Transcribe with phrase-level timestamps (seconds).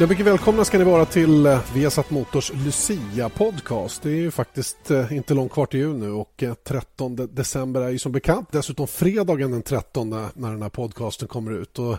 [0.00, 4.02] Ja, mycket välkomna ska ni vara till eh, Viasat Motors Lucia-podcast.
[4.02, 7.80] Det är ju faktiskt eh, inte långt kvar till jul nu och eh, 13 december
[7.80, 11.78] är ju som bekant dessutom fredagen den 13 när den här podcasten kommer ut.
[11.78, 11.96] Och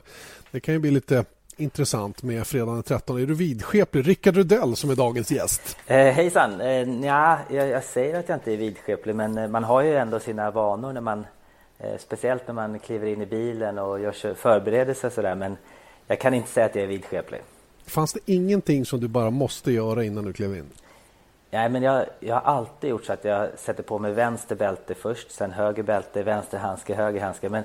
[0.51, 1.25] det kan ju bli lite
[1.57, 3.21] intressant med fredagen den 13.
[3.21, 4.07] Är du vidskeplig?
[4.07, 5.77] Rickard Rudell som är dagens gäst.
[5.87, 6.61] Eh, hejsan!
[6.61, 10.19] Eh, nja, jag, jag, säger att jag inte är vidskeplig men man har ju ändå
[10.19, 11.25] sina vanor när man
[11.79, 15.57] eh, Speciellt när man kliver in i bilen och gör förberedelser sådär men
[16.07, 17.41] jag kan inte säga att jag är vidskeplig.
[17.89, 20.65] Fanns det ingenting som du bara måste göra innan du klev in?
[21.51, 24.95] Nej, men jag, jag har alltid gjort så att jag sätter på mig vänster bälte
[24.95, 27.49] först, sen höger bälte, vänster handske, höger handske.
[27.49, 27.63] Men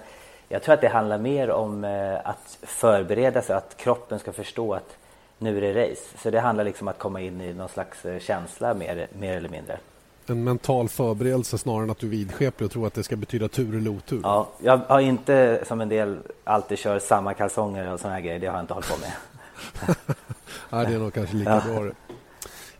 [0.48, 4.74] jag tror att det handlar mer om eh, att förbereda sig, att kroppen ska förstå
[4.74, 4.96] att
[5.38, 6.02] nu är det race.
[6.23, 9.37] Så det handlar liksom om att komma in i någon slags eh, känsla mer, mer
[9.37, 9.79] eller mindre.
[10.27, 13.49] En mental förberedelse snarare än att du är vidskeplig och tror att det ska betyda
[13.49, 14.21] tur eller otur?
[14.23, 18.38] Ja, jag har inte som en del alltid kör samma kalsonger och sådana grejer.
[18.38, 19.12] Det har jag inte hållit på med.
[20.71, 21.80] ja, det är nog kanske lika ja.
[21.80, 21.91] bra.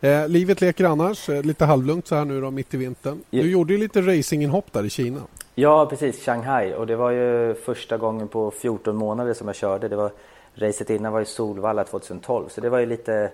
[0.09, 3.21] Eh, livet leker annars, eh, lite halvlugnt så här nu då, mitt i vintern.
[3.29, 3.43] Du ja.
[3.43, 5.21] gjorde ju lite racinginhopp där i Kina.
[5.55, 6.25] Ja, precis.
[6.25, 6.73] Shanghai.
[6.73, 9.87] Och det var ju första gången på 14 månader som jag körde.
[9.87, 10.11] Det var,
[10.55, 13.31] racet innan var i Solvalla 2012, så det var ju lite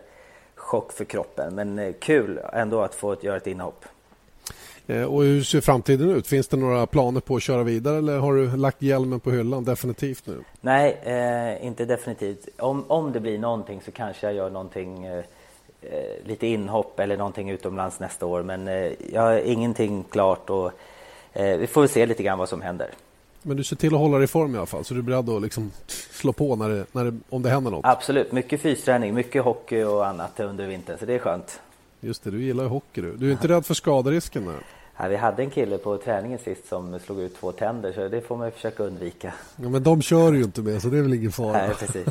[0.56, 1.56] chock för kroppen.
[1.56, 3.86] Men eh, kul ändå att få göra ett inhopp.
[4.92, 6.28] Eh, och hur ser framtiden ut?
[6.28, 9.64] Finns det några planer på att köra vidare eller har du lagt hjälmen på hyllan
[9.64, 10.44] definitivt nu?
[10.62, 12.48] Nej, eh, inte definitivt.
[12.60, 15.24] Om, om det blir någonting så kanske jag gör någonting eh,
[15.82, 18.44] eh lite inhopp eller någonting utomlands nästa år.
[18.44, 20.72] Men eh, jag har ingenting klart och
[21.34, 22.90] eh, vi får se lite grann vad som händer.
[23.42, 25.04] Men du ser till att hålla dig i form i alla fall, så du är
[25.04, 25.72] beredd att liksom
[26.12, 27.86] slå på när det, när det, om det händer något?
[27.86, 31.62] Absolut, mycket fysträning, mycket hockey och annat under vintern, så det är skönt.
[32.00, 33.16] Just det, du gillar ju hockey du.
[33.16, 34.46] Du är inte rädd för skaderisken?
[34.46, 34.81] Där.
[35.02, 38.22] Ja, vi hade en kille på träningen sist som slog ut två tänder så det
[38.22, 39.34] får man försöka undvika.
[39.56, 41.52] Ja, men de kör ju inte med så det är väl ingen fara.
[41.52, 42.08] Nej, precis.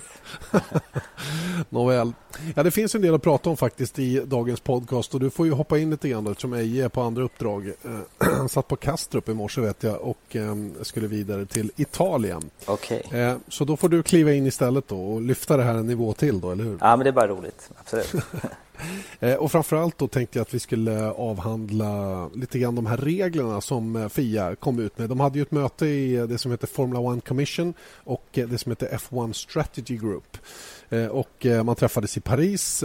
[1.68, 2.12] Nåväl.
[2.56, 5.46] Ja, det finns en del att prata om faktiskt i dagens podcast och du får
[5.46, 7.72] ju hoppa in lite grann eftersom Eje är på andra uppdrag.
[8.18, 12.50] Han satt på Kastrup i morse vet jag och eh, skulle vidare till Italien.
[12.66, 13.02] Okej.
[13.06, 13.20] Okay.
[13.20, 16.12] Eh, så då får du kliva in istället då och lyfta det här en nivå
[16.12, 16.78] till då, eller hur?
[16.80, 17.70] Ja, men det är bara roligt.
[17.80, 18.14] Absolut.
[19.20, 23.60] Eh, och framförallt då tänkte jag att vi skulle avhandla lite grann de här reglerna
[23.60, 25.08] som eh, Fia kom ut med.
[25.08, 28.58] De hade ju ett möte i eh, det som heter Formula One Commission och det
[28.60, 30.38] som heter F1 Strategy Group.
[31.10, 32.78] Och man träffades i Paris,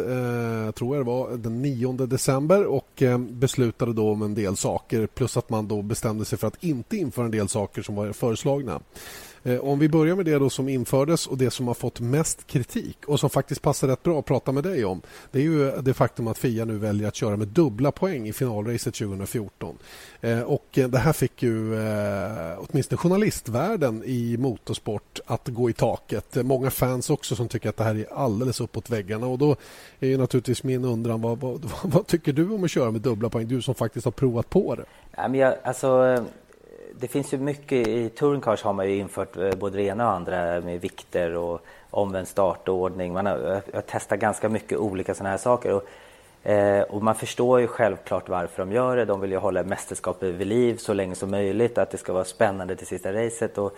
[0.76, 5.38] tror jag det var, den 9 december och beslutade då om en del saker plus
[5.38, 8.82] att man då bestämde sig för att inte införa en del saker som var föreslagna.
[9.46, 12.48] Eh, om vi börjar med det då som infördes och det som har fått mest
[12.48, 15.02] kritik och som faktiskt passar rätt bra att prata med dig om.
[15.32, 18.28] Det är ju eh, det faktum att Fia nu väljer att köra med dubbla poäng
[18.28, 19.78] i finalracet 2014.
[20.22, 21.76] Eh, och det här fick ju
[22.58, 26.36] åtminstone journalistvärlden i motorsport att gå i taket.
[26.36, 29.56] Många fans också som tycker att det här är alldeles uppåt väggarna och då
[30.00, 33.30] är ju naturligtvis min undran vad, vad, vad tycker du om att köra med dubbla
[33.30, 33.48] poäng?
[33.48, 34.86] Du som faktiskt har provat på det.
[35.16, 36.26] Ja, men jag, alltså
[37.00, 40.14] det finns ju mycket, i touring har man ju infört eh, både det ena och
[40.14, 43.14] andra med vikter och omvänd startordning.
[43.14, 45.74] Man har, har testat ganska mycket olika sådana här saker.
[45.74, 49.06] Och, eh, och man förstår ju självklart varför de gör det.
[49.06, 52.26] De vill ju hålla mästerskapet vid liv så länge som möjligt, att det ska vara
[52.26, 53.58] spännande till sista racet.
[53.58, 53.76] Och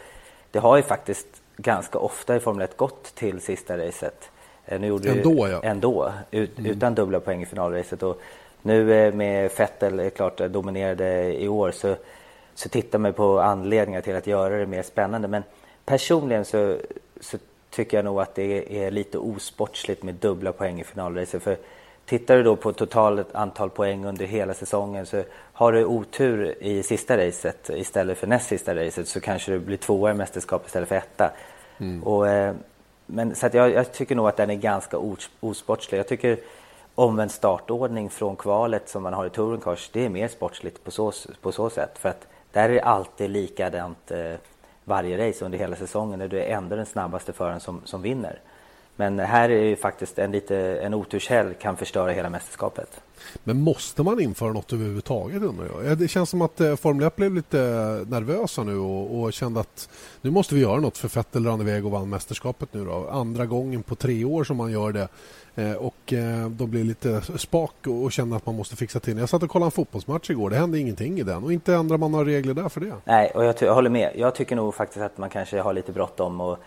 [0.51, 4.29] det har ju faktiskt ganska ofta i Formel 1 gått till sista racet.
[4.65, 5.59] Eh, nu gjorde ändå, ja.
[5.63, 6.71] Ändå, ut, mm.
[6.71, 8.03] utan dubbla poäng i finalracet.
[8.03, 8.21] Och
[8.61, 11.95] nu eh, med Vettel, klart, dominerade i år så
[12.57, 15.27] så tittar man på anledningar till att göra det mer spännande.
[15.27, 15.43] Men
[15.85, 16.77] personligen så,
[17.19, 17.37] så
[17.69, 21.43] tycker jag nog att det är lite osportsligt med dubbla poäng i finalracet.
[21.43, 21.57] För
[22.05, 25.23] tittar du då på totalt antal poäng under hela säsongen så
[25.53, 29.77] har du otur i sista racet istället för näst sista racet så kanske du blir
[29.77, 31.31] tvåa i mästerskap istället för etta.
[31.77, 32.03] Mm.
[32.03, 32.55] Och, eh,
[33.05, 34.97] men, så jag, jag, tycker nog att den är ganska
[35.39, 35.99] osportslig.
[35.99, 36.37] Jag tycker
[36.95, 40.91] omvänd startordning från kvalet som man har i Touring Cars, det är mer sportsligt på
[40.91, 41.11] så,
[41.41, 41.97] på så sätt.
[41.97, 42.27] För att
[42.57, 44.33] där är det alltid likadant eh,
[44.83, 46.19] varje race under hela säsongen.
[46.19, 48.39] Där du är ändå den snabbaste föraren som, som vinner.
[48.95, 53.01] Men här är ju faktiskt en, lite, en oturshelg kan förstöra hela mästerskapet.
[53.43, 55.97] Men måste man införa något överhuvudtaget undrar jag?
[55.97, 57.57] Det känns som att eh, Formel 1 blev lite
[58.07, 59.89] nervösa nu och, och kände att
[60.21, 63.07] nu måste vi göra något för Vettel rann iväg och vann mästerskapet nu då.
[63.11, 65.07] Andra gången på tre år som man gör det.
[65.55, 69.29] Eh, och eh, de blir lite spak och känner att man måste fixa till Jag
[69.29, 70.49] satt och kollade en fotbollsmatch igår.
[70.49, 72.93] Det hände ingenting i den och inte ändrar man några regler där för det.
[73.05, 74.11] Nej, och jag, jag håller med.
[74.15, 76.57] Jag tycker nog faktiskt att man kanske har lite bråttom och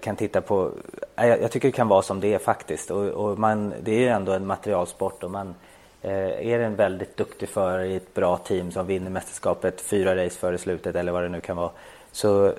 [0.00, 0.70] kan titta på...
[1.16, 2.90] Jag, jag, tycker det kan vara som det är faktiskt.
[2.90, 5.54] Och, och man, det är ju ändå en materialsport och man
[6.02, 10.38] eh, är en väldigt duktig förare i ett bra team som vinner mästerskapet fyra race
[10.38, 11.70] före slutet eller vad det nu kan vara.
[12.12, 12.52] Så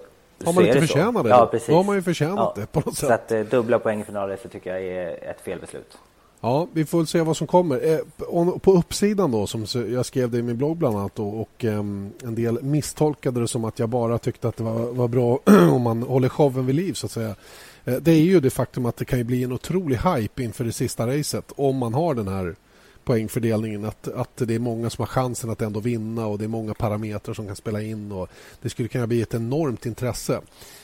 [0.46, 1.68] har man inte förtjänat det, ja, precis.
[1.68, 2.62] då har man ju förtjänat ja.
[2.62, 3.08] det på något sätt.
[3.08, 5.98] Så att eh, dubbla poäng i finalracet tycker jag är ett felbeslut.
[6.42, 7.94] Ja, vi får se vad som kommer.
[7.94, 8.00] Eh,
[8.60, 12.12] på uppsidan då, som jag skrev det i min blogg bland annat då, och ehm,
[12.24, 15.40] en del misstolkade det som att jag bara tyckte att det var, var bra
[15.72, 17.36] om man håller showen vid liv så att säga.
[17.86, 20.72] Eh, det är ju det faktum att det kan bli en otrolig hype inför det
[20.72, 22.56] sista racet om man har den här
[23.10, 23.86] poängfördelningen.
[23.86, 26.74] Att, att det är många som har chansen att ändå vinna och det är många
[26.74, 28.12] parametrar som kan spela in.
[28.12, 28.30] och
[28.62, 30.42] Det skulle kunna bli ett enormt intresse.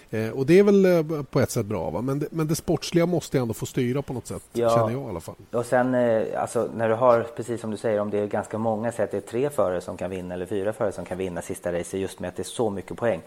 [0.10, 2.02] Eh, och Det är väl eh, på ett sätt bra, va?
[2.02, 4.70] Men, det, men det sportsliga måste ändå få styra på något sätt, ja.
[4.70, 5.36] känner jag i alla fall.
[5.52, 8.58] Och sen, eh, alltså, när du har, precis som du säger, om det är ganska
[8.58, 11.18] många, säg att det är tre förare som kan vinna eller fyra förare som kan
[11.18, 13.22] vinna sista racet just med att det är så mycket poäng.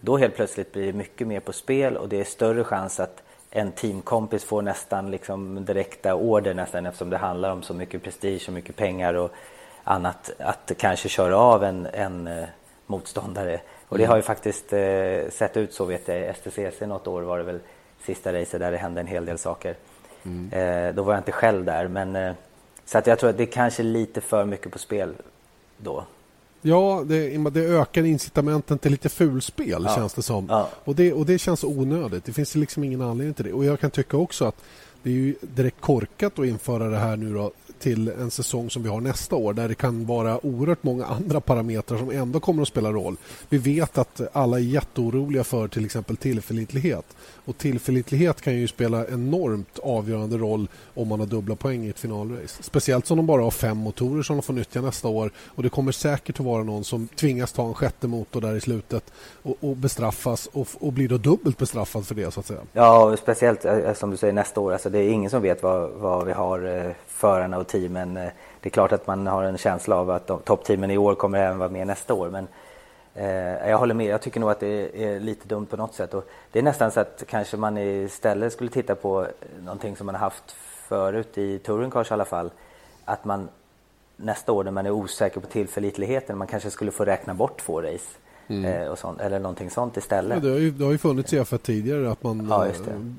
[0.00, 3.22] Då helt plötsligt blir det mycket mer på spel och det är större chans att
[3.56, 8.44] en teamkompis får nästan liksom direkta order nästan eftersom det handlar om så mycket prestige
[8.46, 9.30] och mycket pengar och
[9.84, 12.44] annat att kanske köra av en, en eh,
[12.86, 13.60] motståndare.
[13.88, 16.36] Och det har ju faktiskt eh, sett ut så vet jag.
[16.36, 17.60] STCC något år var det väl
[18.02, 19.76] sista racet där det hände en hel del saker.
[20.24, 20.52] Mm.
[20.52, 22.34] Eh, då var jag inte själv där men eh,
[22.84, 25.14] så att jag tror att det är kanske lite för mycket på spel
[25.76, 26.04] då.
[26.66, 29.94] Ja, det, det ökar incitamenten till lite fulspel ja.
[29.94, 30.46] känns det som.
[30.48, 30.68] Ja.
[30.84, 32.24] Och, det, och det känns onödigt.
[32.24, 33.52] Det finns liksom ingen anledning till det.
[33.52, 34.56] Och jag kan tycka också att
[35.02, 38.82] det är ju direkt korkat att införa det här nu då till en säsong som
[38.82, 42.62] vi har nästa år där det kan vara oerhört många andra parametrar som ändå kommer
[42.62, 43.16] att spela roll.
[43.48, 47.16] Vi vet att alla är jätteoroliga för till exempel tillförlitlighet.
[47.44, 51.98] Och tillförlitlighet kan ju spela enormt avgörande roll om man har dubbla poäng i ett
[51.98, 52.62] finalrace.
[52.62, 55.30] Speciellt som de bara har fem motorer som de får nyttja nästa år.
[55.36, 58.60] Och det kommer säkert att vara någon som tvingas ta en sjätte motor där i
[58.60, 59.12] slutet
[59.42, 62.60] och, och bestraffas och, och blir då dubbelt bestraffad för det så att säga.
[62.72, 64.72] Ja, speciellt eh, eh, som du säger nästa år.
[64.72, 68.14] Alltså, det är ingen som vet vad, vad vi har eh, förarna och teamen.
[68.14, 71.58] Det är klart att man har en känsla av att toppteamen i år kommer även
[71.58, 72.30] vara med nästa år.
[72.30, 72.48] Men
[73.14, 76.14] eh, jag håller med, jag tycker nog att det är lite dumt på något sätt.
[76.14, 79.26] Och det är nästan så att kanske man istället skulle titta på
[79.64, 80.56] någonting som man har haft
[80.88, 82.50] förut i Touring Cars i alla fall.
[83.04, 83.48] Att man
[84.16, 87.82] nästa år när man är osäker på tillförlitligheten, man kanske skulle få räkna bort två
[87.82, 88.18] race.
[88.48, 88.64] Mm.
[88.64, 90.36] Eh, och sånt, eller någonting sånt istället.
[90.36, 92.72] Ja, det, har ju, det har ju funnits i F1 tidigare att man ja, eh,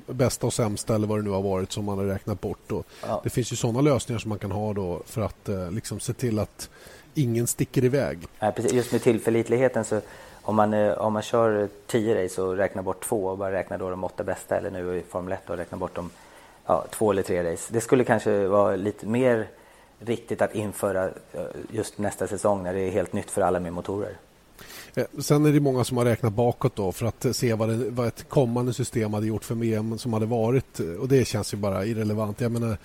[0.07, 2.71] bästa och sämsta eller vad det nu har varit som man har räknat bort.
[2.71, 3.21] Och ja.
[3.23, 6.13] Det finns ju sådana lösningar som man kan ha då för att eh, liksom se
[6.13, 6.69] till att
[7.17, 8.19] ingen sticker iväg.
[8.39, 8.73] Ja, precis.
[8.73, 10.01] Just med tillförlitligheten så
[10.41, 13.89] om man, om man kör tio race och räknar bort två och bara räknar då
[13.89, 16.09] de åtta bästa eller nu i Formel 1 och räknar bort de
[16.65, 17.73] ja, två eller tre race.
[17.73, 19.47] Det skulle kanske vara lite mer
[19.99, 21.09] riktigt att införa
[21.71, 24.17] just nästa säsong när det är helt nytt för alla med motorer.
[24.95, 27.89] Eh, sen är det många som har räknat bakåt då för att se vad, det,
[27.89, 31.57] vad ett kommande system hade gjort för VM som hade varit och det känns ju
[31.57, 32.41] bara irrelevant.
[32.41, 32.77] Jag menar, eh,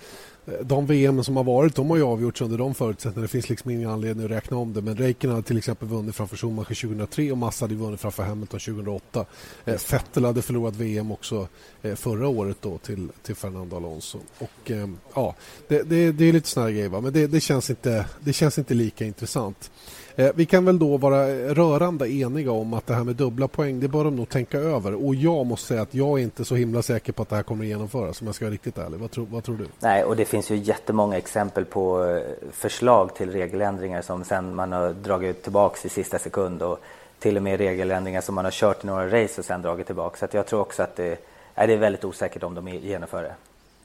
[0.61, 3.21] de VM som har varit de har ju avgjorts under de förutsättningarna.
[3.21, 4.81] Det finns liksom ingen anledning att räkna om det.
[4.81, 8.59] Men Räikkönen hade till exempel vunnit framför Schumacher 2003 och Massa hade vunnit framför Hamilton
[8.59, 9.25] 2008.
[9.65, 11.47] Eh, Vettel hade förlorat VM också
[11.95, 14.19] förra året då till, till Fernando Alonso.
[14.39, 14.71] Och,
[15.13, 15.35] ja,
[15.67, 17.01] det, det, det är lite såna grejer, va?
[17.01, 19.71] men det, det, känns inte, det känns inte lika intressant.
[20.15, 23.79] Eh, vi kan väl då vara rörande eniga om att det här med dubbla poäng,
[23.79, 25.05] det bör de nog tänka över.
[25.05, 27.43] Och jag måste säga att jag är inte så himla säker på att det här
[27.43, 28.99] kommer att genomföras, om jag ska vara riktigt ärlig.
[28.99, 29.65] Vad, tro, vad tror du?
[29.79, 34.71] Nej, och det finns ju jättemånga exempel på eh, förslag till regeländringar som sen man
[34.71, 36.79] har dragit tillbaka i sista sekund och
[37.19, 40.27] till och med regeländringar som man har kört i några race och sen dragit tillbaka.
[40.27, 41.17] Så jag tror också att det,
[41.55, 43.35] är, det är väldigt osäkert om de genomför det.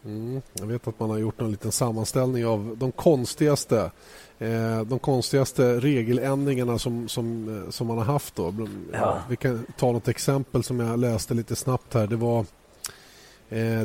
[0.04, 3.90] Mm, jag vet att man har gjort en liten sammanställning av de konstigaste
[4.38, 8.36] eh, de konstigaste regeländringarna som, som, eh, som man har haft.
[8.36, 8.68] Då.
[8.92, 9.18] Ja.
[9.28, 12.06] Vi kan ta något exempel som jag läste lite snabbt här.
[12.06, 12.44] Det var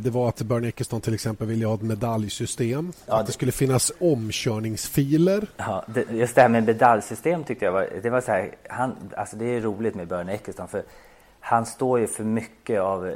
[0.01, 2.93] det var att Bernie Eccleston till exempel ville ha ett medaljsystem.
[3.05, 5.47] Ja, att det skulle finnas omkörningsfiler.
[5.57, 8.95] Ja, det, just det här med medaljsystem tyckte jag var, det var så här, han,
[9.17, 10.83] alltså det är roligt med Bernie Eccleston för
[11.39, 13.15] han står ju för mycket av eh,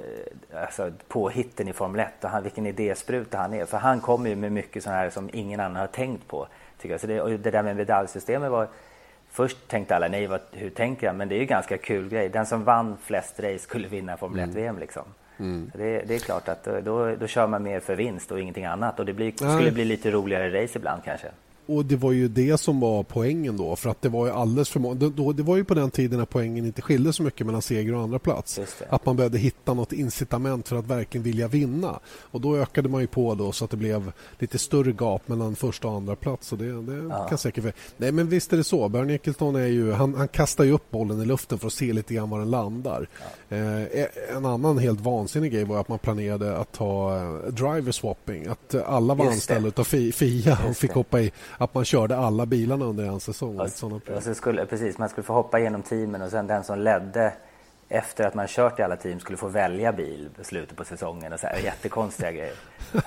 [0.63, 3.65] alltså, påhitten i Formel 1 och han, vilken idéspruta han är.
[3.65, 6.47] För han kommer ju med mycket sånt här som ingen annan har tänkt på.
[6.77, 7.01] Tycker jag.
[7.01, 8.67] Så det, det där med medaljsystemet var
[9.35, 11.15] Först tänkte alla, nej vad, hur tänker jag?
[11.15, 12.29] Men det är ju ganska kul grej.
[12.29, 14.79] Den som vann flest race skulle vinna Formel 1 VM mm.
[14.79, 15.03] liksom.
[15.37, 15.71] Mm.
[15.73, 18.99] Det, det, är klart att då, då kör man mer för vinst och ingenting annat.
[18.99, 21.27] Och det blir, skulle bli lite roligare race ibland kanske.
[21.67, 23.75] Och det var ju det som var poängen då.
[23.75, 24.95] För att det var ju alldeles för många.
[24.95, 27.95] Det, det var ju på den tiden när poängen inte skilde så mycket mellan seger
[27.95, 28.59] och andra plats.
[28.89, 31.99] Att man behövde hitta något incitament för att verkligen vilja vinna.
[32.05, 35.55] Och då ökade man ju på då så att det blev lite större gap mellan
[35.55, 36.51] första och andra plats.
[36.51, 37.27] Och det, det ja.
[37.27, 37.75] kan säkert...
[37.97, 38.89] Nej men visst är det så.
[38.89, 39.91] Bernie Eccleston är ju...
[39.91, 42.51] Han, han kastar ju upp bollen i luften för att se lite grann var den
[42.51, 43.07] landar.
[43.19, 43.25] Ja.
[43.55, 48.47] Eh, en annan helt vansinnig grej var att man planerade att ha eh, driver swapping.
[48.47, 52.85] Att alla var anställda av FIA och fick hoppa i att man körde alla bilarna
[52.85, 53.59] under en säsong.
[53.59, 53.65] Och,
[54.15, 57.33] och så skulle, precis, man skulle få hoppa igenom teamen och sen den som ledde
[57.89, 61.33] efter att man kört i alla team skulle få välja bil i slutet på säsongen
[61.33, 62.55] och så här, jättekonstiga grejer.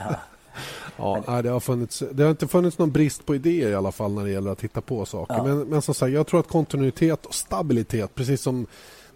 [0.97, 1.23] Ja.
[1.27, 4.15] Ja, det, har funnits, det har inte funnits någon brist på idéer i alla fall
[4.15, 5.35] när det gäller att hitta på saker.
[5.35, 5.45] Ja.
[5.45, 8.67] Men, men som sagt, jag tror att kontinuitet och stabilitet, precis som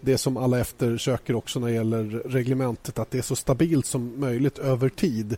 [0.04, 4.20] det som alla eftersöker också när det gäller reglementet, att det är så stabilt som
[4.20, 5.36] möjligt över tid.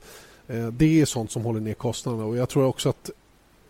[0.48, 3.10] Eh, det är sånt som håller ner kostnaderna och jag tror också att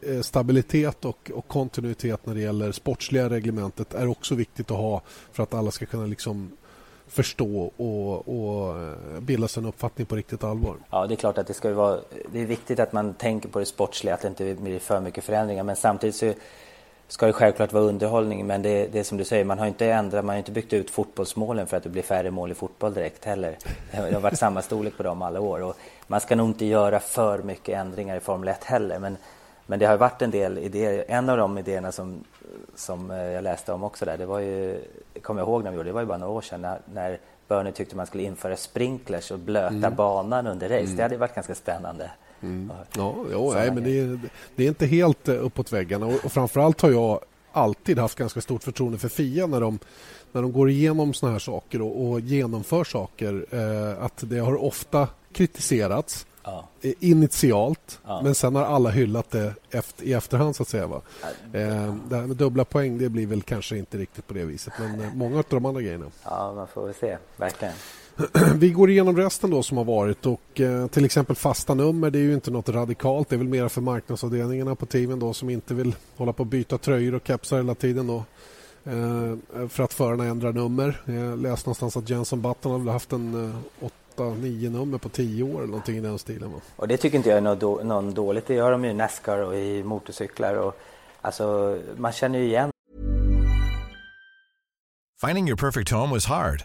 [0.00, 5.02] eh, stabilitet och, och, kontinuitet när det gäller sportsliga reglementet är också viktigt att ha
[5.32, 6.50] för att alla ska kunna liksom
[7.06, 10.76] förstå och, och eh, bilda sig en uppfattning på riktigt allvar.
[10.90, 12.00] Ja, det är klart att det ska vara.
[12.32, 15.24] Det är viktigt att man tänker på det sportsliga, att det inte blir för mycket
[15.24, 15.64] förändringar.
[15.64, 16.34] Men samtidigt så
[17.08, 18.46] ska det självklart vara underhållning.
[18.46, 20.72] Men det, det är som du säger, man har inte ändrat, man har inte byggt
[20.72, 23.56] ut fotbollsmålen för att det blir färre mål i fotboll direkt heller.
[23.90, 25.62] Det har varit samma storlek på dem alla år.
[25.62, 28.98] Och man ska nog inte göra för mycket ändringar i Formel 1 heller.
[28.98, 29.16] Men,
[29.66, 31.04] men det har varit en del idéer.
[31.08, 32.24] En av de idéerna som,
[32.74, 34.80] som eh, jag läste om också där, det var ju,
[35.22, 37.18] kommer jag ihåg när vi gjorde, det var ju bara några år sedan när, när
[37.48, 39.94] Bernie tyckte man skulle införa sprinklers och blöta mm.
[39.94, 40.84] banan under race.
[40.84, 40.96] Mm.
[40.96, 42.10] Det hade varit ganska spännande.
[42.44, 42.72] Mm.
[42.96, 44.20] Ja, jo, nej, men det är,
[44.56, 47.20] det är, inte helt eh, uppåt väggarna och, och framförallt har jag
[47.52, 49.78] alltid haft ganska stort förtroende för FIA när de,
[50.32, 53.46] när de går igenom såna här saker och, och genomför saker.
[53.50, 56.68] Eh, att det har ofta kritiserats ja.
[56.80, 58.20] initialt ja.
[58.22, 60.86] men sen har alla hyllat det efter, i efterhand så att säga.
[60.86, 61.00] Va?
[61.22, 61.58] Ja.
[61.58, 64.72] Eh, det här med dubbla poäng det blir väl kanske inte riktigt på det viset
[64.78, 66.06] men eh, många av de andra grejerna.
[66.24, 67.74] Ja, man får väl se, verkligen.
[68.54, 72.18] Vi går igenom resten då som har varit och eh, till exempel fasta nummer det
[72.18, 73.28] är ju inte något radikalt.
[73.28, 76.48] Det är väl mer för marknadsavdelningarna på teamen då som inte vill hålla på att
[76.48, 78.24] byta tröjor och kepsar hela tiden då.
[78.84, 81.00] Eh, för att förarna ändrar nummer.
[81.04, 85.58] Jag läste någonstans att Jenson Button har haft en eh, 8-9 nummer på 10 år
[85.58, 86.52] eller någonting i den stilen.
[86.52, 86.60] Va?
[86.76, 88.46] Och det tycker inte jag är något, då, någon dåligt.
[88.46, 90.54] Det gör de ju i Nascar och i motorcyklar.
[90.54, 90.78] Och,
[91.20, 92.70] alltså, man känner ju igen.
[95.26, 96.64] Finding your perfect home was hard.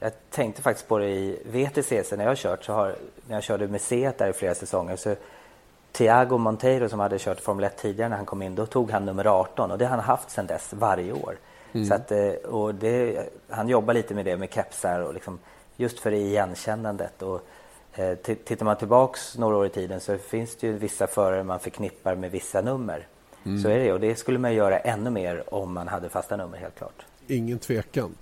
[0.00, 2.64] Jag, tänkte faktiskt på det i VTC när jag har kört.
[2.64, 2.94] Så har,
[3.28, 5.14] när jag körde med Seat där i flera säsonger så
[5.92, 9.04] Thiago Monteiro som hade kört Formel 1 tidigare när han kom in, då tog han
[9.04, 11.36] nummer 18 och det har han haft sedan dess varje år.
[11.72, 11.86] Mm.
[11.86, 15.38] Så att, eh, och det, han jobbar lite med det med kepsar och liksom,
[15.76, 17.22] just för igenkännandet.
[17.22, 17.40] Och,
[17.96, 21.60] Eh, tittar man tillbaks några år i tiden så finns det ju vissa förare man
[21.60, 23.06] förknippar med vissa nummer.
[23.44, 23.62] Mm.
[23.62, 26.58] Så är det och det skulle man göra ännu mer om man hade fasta nummer
[26.58, 27.06] helt klart.
[27.26, 28.14] Ingen tvekan.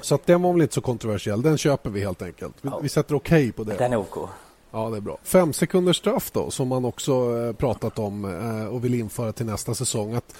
[0.00, 1.42] Så att den var väl inte så kontroversiell.
[1.42, 2.54] Den köper vi helt enkelt.
[2.60, 2.78] Vi, ja.
[2.82, 3.76] vi sätter okej okay på det.
[3.78, 4.28] Den är OK.
[4.70, 5.18] Ja, det är bra.
[5.22, 9.46] Fem sekunders straff då, som man också eh, pratat om eh, och vill införa till
[9.46, 10.14] nästa säsong.
[10.14, 10.34] Att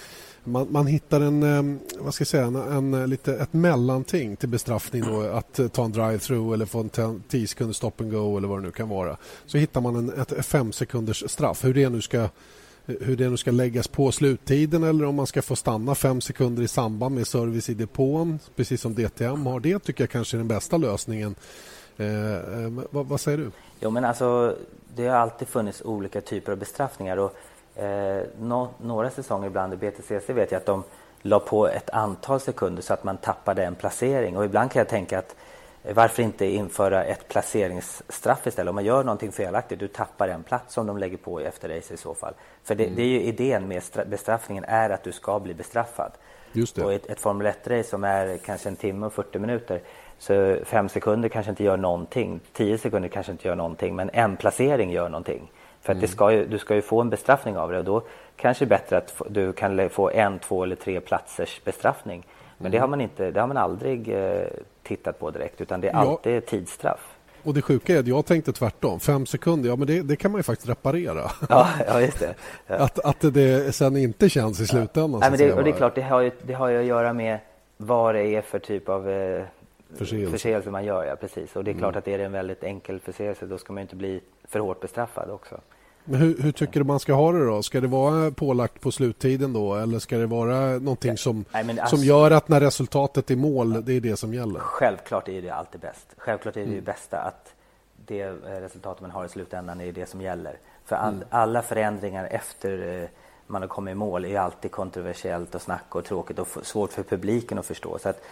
[0.44, 4.48] man, man hittar en, eh, vad ska jag säga, en, en, lite, ett mellanting till
[4.48, 5.02] bestraffning.
[5.02, 8.58] Då, att ta en drive-through eller få en 10 sekunders stop and go eller vad
[8.58, 9.16] det nu kan vara.
[9.46, 11.64] Så hittar man en, ett fem sekunders straff.
[11.64, 12.28] Hur det nu ska
[13.00, 16.62] hur det nu ska läggas på sluttiden eller om man ska få stanna fem sekunder
[16.62, 19.60] i samband med service i depån precis som DTM har.
[19.60, 21.34] Det tycker jag kanske är den bästa lösningen.
[21.96, 23.50] Eh, eh, vad, vad, säger du?
[23.80, 24.56] Jo, men alltså,
[24.96, 27.16] det har alltid funnits olika typer av bestraffningar.
[27.16, 27.38] Och
[27.78, 30.84] Eh, no, några säsonger ibland i BTCC vet jag att de
[31.22, 34.36] la på ett antal sekunder så att man tappade en placering.
[34.36, 35.36] Och ibland kan jag tänka att eh,
[35.94, 38.68] varför inte införa ett placeringsstraff istället?
[38.68, 41.94] Om man gör någonting felaktigt, du tappar en plats som de lägger på efter race
[41.94, 42.34] i så fall.
[42.64, 42.96] För det, mm.
[42.96, 46.12] det är ju idén med bestraffningen är att du ska bli bestraffad.
[46.52, 46.84] Just det.
[46.84, 49.80] Och ett, ett Formel 1-race som är kanske en timme och 40 minuter
[50.18, 54.36] så fem sekunder kanske inte gör någonting, tio sekunder kanske inte gör någonting men en
[54.36, 55.50] placering gör någonting.
[55.80, 56.08] För att mm.
[56.08, 58.02] ska ju, du ska ju få en bestraffning av det och då
[58.36, 62.26] kanske det är bättre att du kan få en, två eller tre platsers bestraffning.
[62.58, 64.46] Men det har man inte, det har man aldrig eh,
[64.82, 66.40] tittat på direkt utan det är alltid ja.
[66.40, 67.14] tidsstraff.
[67.42, 69.00] Och det sjuka är att jag tänkte tvärtom.
[69.00, 71.30] Fem sekunder, ja men det, det kan man ju faktiskt reparera.
[71.48, 72.34] Ja, ja just det.
[72.66, 72.74] Ja.
[72.74, 75.12] Att, att det sen inte känns i slutändan.
[75.12, 75.18] Ja.
[75.18, 77.12] Nej, men det, och det är klart, det har, ju, det har ju att göra
[77.12, 77.38] med
[77.76, 79.42] vad det är för typ av eh,
[79.96, 80.32] förseelse.
[80.32, 81.04] förseelse man gör.
[81.04, 81.56] Ja, precis.
[81.56, 81.98] Och det är klart mm.
[81.98, 85.30] att är det en väldigt enkel förseelse då ska man inte bli för hårt bestraffad
[85.30, 85.60] också.
[86.10, 87.62] Men hur, hur, tycker du man ska ha det då?
[87.62, 91.96] Ska det vara pålagt på sluttiden då eller ska det vara någonting som, Nej, alltså,
[91.96, 94.60] som gör att när resultatet är mål, det är det som gäller?
[94.60, 96.06] Självklart är det alltid bäst.
[96.16, 96.84] Självklart är det mm.
[96.84, 97.54] bästa att
[98.06, 100.58] det eh, resultatet man har i slutändan är det som gäller.
[100.84, 101.26] För all, mm.
[101.30, 103.08] alla förändringar efter eh,
[103.46, 107.02] man har kommit i mål är alltid kontroversiellt och snack och tråkigt och svårt för
[107.02, 107.98] publiken att förstå.
[107.98, 108.22] Så att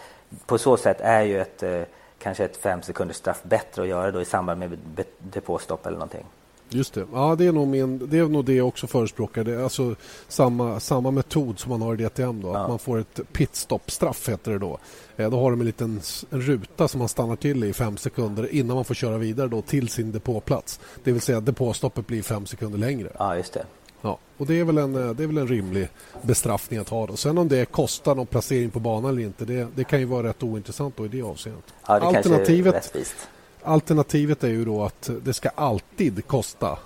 [0.45, 1.81] på så sätt är ju ett, eh,
[2.19, 4.77] kanske ett fem sekunders straff bättre att göra då i samband med
[5.19, 6.25] depåstopp eller någonting.
[6.69, 7.05] Just det.
[7.13, 9.43] Ja, det är nog, min, det, är nog det jag också förespråkar.
[9.43, 9.95] Det är alltså
[10.27, 12.41] samma, samma metod som man har i DTM.
[12.41, 12.47] Då.
[12.47, 12.57] Ja.
[12.57, 14.77] Att man får ett pitstop-straff, heter det då.
[15.17, 18.53] Eh, då har de en liten en ruta som man stannar till i fem sekunder
[18.53, 20.79] innan man får köra vidare då till sin depåplats.
[21.03, 23.11] Det vill säga depåstoppet blir fem sekunder längre.
[23.19, 23.65] Ja, just det.
[24.01, 25.89] Ja, och det är, väl en, det är väl en rimlig
[26.21, 27.07] bestraffning att ha.
[27.07, 27.15] Då.
[27.15, 30.27] Sen om det kostar någon placering på banan eller inte, det, det kan ju vara
[30.27, 31.63] rätt ointressant då i det avseendet.
[31.87, 33.15] Ja, det Alternativet, är rättvist.
[33.63, 36.79] Alternativet är ju då att det ska alltid kosta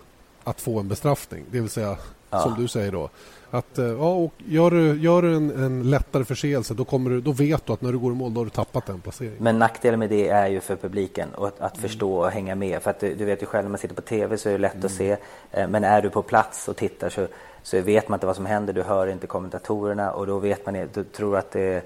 [0.43, 1.45] att få en bestraffning.
[1.51, 1.97] Det vill säga,
[2.29, 2.39] ja.
[2.39, 3.09] som du säger då,
[3.51, 7.21] att eh, ja, och gör du, gör du en, en lättare förseelse då, kommer du,
[7.21, 9.37] då vet du att när du går i mål då har du tappat den placeringen.
[9.43, 12.81] Men nackdelen med det är ju för publiken och att, att förstå och hänga med.
[12.81, 14.59] För att du, du, vet ju själv när man sitter på TV så är det
[14.59, 14.85] lätt mm.
[14.85, 15.17] att se.
[15.51, 17.27] Eh, men är du på plats och tittar så,
[17.63, 18.73] så vet man inte vad som händer.
[18.73, 21.83] Du hör inte kommentatorerna och då vet man du tror att det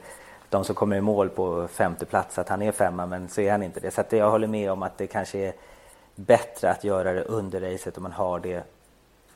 [0.49, 3.51] de som kommer i mål på femte plats att han är femma men så är
[3.51, 3.91] han inte det.
[3.91, 5.53] Så jag håller med om att det kanske är
[6.15, 8.63] bättre att göra det under racet om man har det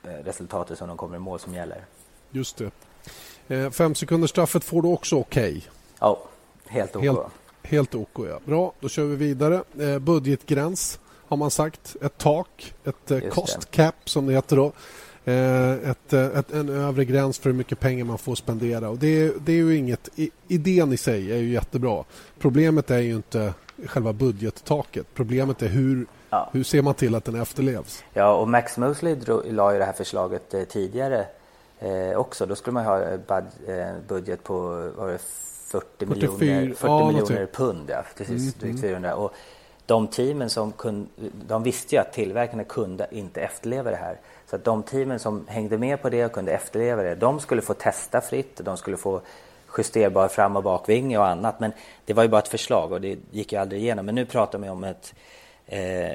[0.04, 1.86] eh, resultatet som de kommer i mål som gäller.
[2.32, 2.72] Just det.
[3.56, 5.50] Eh, fem sekunders straffet får du också okej?
[5.50, 5.62] Okay.
[6.00, 6.20] Ja,
[6.68, 7.04] helt OK.
[7.04, 7.20] Helt,
[7.64, 8.40] helt OK, ja.
[8.46, 9.64] Bra, då kör vi vidare.
[9.80, 11.96] Eh, budgetgräns har man sagt.
[12.02, 14.72] Ett tak, ett eh, cost cap som det heter då.
[15.26, 18.90] Eh, ett, eh, ett, en övre gräns för hur mycket pengar man får spendera.
[18.90, 20.10] Och det, det är ju inget,
[20.48, 22.04] idén i sig är ju jättebra.
[22.40, 23.54] Problemet är ju inte
[23.86, 25.08] själva budgettaket.
[25.14, 26.50] Problemet är hur, ja.
[26.54, 28.04] hur ser man till att den efterlevs?
[28.14, 29.18] Ja, och Max Mosley
[29.52, 31.26] la ju det här förslaget eh, tidigare
[31.80, 32.46] eh, också.
[32.46, 34.60] Då skulle man ha eh, budget på
[34.98, 37.90] var det 40 44, miljoner, 40 ja, miljoner pund.
[37.90, 39.10] Ja, precis, mm, drygt 400.
[39.10, 39.24] Mm.
[39.24, 39.34] Och
[39.86, 41.10] de teamen som kunde,
[41.48, 44.18] de visste ju att tillverkarna kunde inte efterleva det här.
[44.50, 47.62] Så att de teamen som hängde med på det och kunde efterleva det, de skulle
[47.62, 49.22] få testa fritt, de skulle få
[49.78, 51.60] justerbar fram och bakvinge och annat.
[51.60, 51.72] Men
[52.06, 54.06] det var ju bara ett förslag och det gick ju aldrig igenom.
[54.06, 55.14] Men nu pratar vi om ett,
[55.68, 56.12] eh,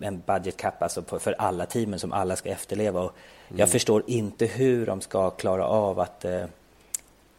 [0.00, 3.00] en budget cap alltså på, för alla teamen som alla ska efterleva.
[3.00, 3.12] Och
[3.48, 3.58] mm.
[3.60, 6.44] Jag förstår inte hur de ska klara av att eh,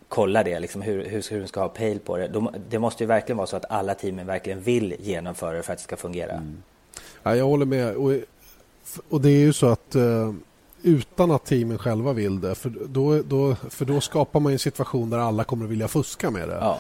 [0.08, 2.27] kolla det, liksom hur, hur, hur de ska ha pejl på det.
[2.27, 5.73] De, det måste ju verkligen vara så att alla teamen verkligen vill genomföra det för
[5.73, 6.32] att det ska fungera.
[6.32, 6.63] Mm.
[7.23, 7.95] Ja, jag håller med.
[7.95, 8.12] Och
[9.09, 10.33] och det är ju så att eh,
[10.81, 15.09] utan att teamen själva vill det, för då, då, för då skapar man en situation
[15.09, 16.57] där alla kommer att vilja fuska med det.
[16.61, 16.79] Ja.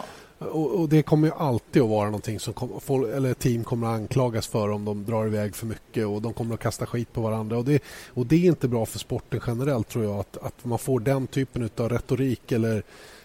[0.49, 2.69] Och, och, Det kommer ju alltid att vara någonting som kom,
[3.13, 6.53] eller team kommer att anklagas för om de drar iväg för mycket och de kommer
[6.53, 7.57] att kasta skit på varandra.
[7.57, 10.79] Och det, och det är inte bra för sporten generellt tror jag att, att man
[10.79, 12.83] får den typen av retorik eller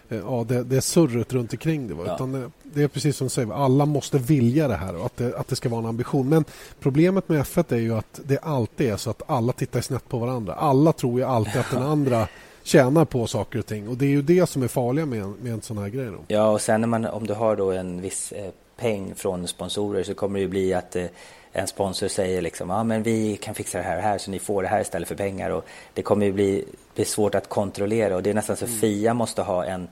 [0.09, 1.93] ja, det, det är surret runt omkring det.
[1.93, 2.03] Va?
[2.07, 2.15] Ja.
[2.15, 5.17] Utan det, det, är precis som du säger, alla måste vilja det här och att
[5.17, 6.29] det, att det ska vara en ambition.
[6.29, 6.45] Men
[6.79, 10.17] problemet med F1 är ju att det alltid är så att alla tittar snett på
[10.17, 10.53] varandra.
[10.53, 12.27] Alla tror ju alltid att den andra
[12.63, 13.87] tjänar på saker och ting.
[13.87, 16.05] Och det är ju det som är farliga med, med en sån här grej.
[16.05, 16.19] Då.
[16.27, 20.03] Ja, och sen när man, om du har då en viss eh, peng från sponsorer
[20.03, 21.05] så kommer det ju bli att eh,
[21.57, 24.39] en sponsor säger liksom, ja men vi kan fixa det här och här så ni
[24.39, 26.65] får det här istället för pengar och det kommer ju bli,
[26.95, 28.77] bli svårt att kontrollera och det är nästan så mm.
[28.77, 29.87] Fia måste ha en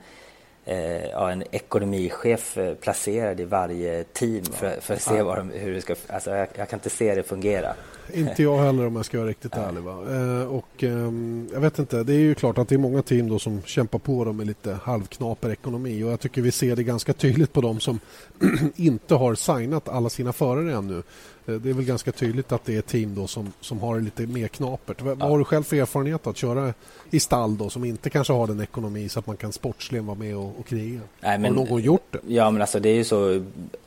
[0.64, 5.74] eh, ja, en ekonomichef eh, placerad i varje team för, för att se de, hur
[5.74, 5.94] det ska...
[6.08, 7.74] Alltså jag, jag, kan inte se det fungera.
[8.14, 9.86] Inte jag heller om jag ska vara riktigt ärlig.
[9.86, 11.12] Eh, och, eh,
[11.52, 13.98] jag vet inte, det är ju klart att det är många team då som kämpar
[13.98, 17.60] på dem med lite halvknaper ekonomi och jag tycker vi ser det ganska tydligt på
[17.60, 18.00] dem som
[18.76, 21.02] inte har signat alla sina förare ännu.
[21.46, 24.26] Eh, det är väl ganska tydligt att det är team då som, som har lite
[24.26, 25.02] mer knapert.
[25.02, 25.26] Vad ja.
[25.26, 26.74] har du själv för erfarenhet att köra
[27.10, 30.18] i stall då som inte kanske har den ekonomi så att man kan sportsligen vara
[30.18, 31.00] med och, och kriga?
[31.20, 32.18] Nej, men, har någon gjort det?
[32.26, 33.42] Ja, men alltså det är ju så.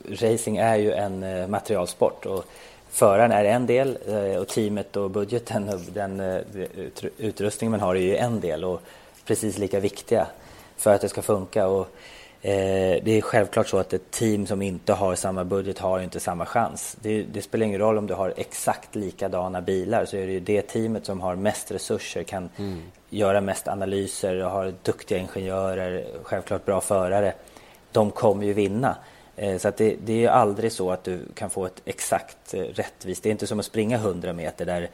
[0.08, 2.44] Racing är ju en eh, materialsport och
[2.90, 6.20] föraren är en del eh, och teamet och budgeten och den
[7.18, 8.82] utrustning man har är ju en del och
[9.24, 10.26] precis lika viktiga
[10.76, 11.66] för att det ska funka.
[11.66, 11.88] Och
[12.42, 16.20] Eh, det är självklart så att ett team som inte har samma budget har inte
[16.20, 16.96] samma chans.
[17.00, 20.40] Det, det, spelar ingen roll om du har exakt likadana bilar så är det ju
[20.40, 22.82] det teamet som har mest resurser, kan mm.
[23.10, 27.34] göra mest analyser och har duktiga ingenjörer, självklart bra förare.
[27.92, 28.96] De kommer ju vinna.
[29.40, 32.60] Eh, så att det, det, är aldrig så att du kan få ett exakt eh,
[32.60, 33.22] rättvist.
[33.22, 34.90] Det är inte som att springa 100 meter där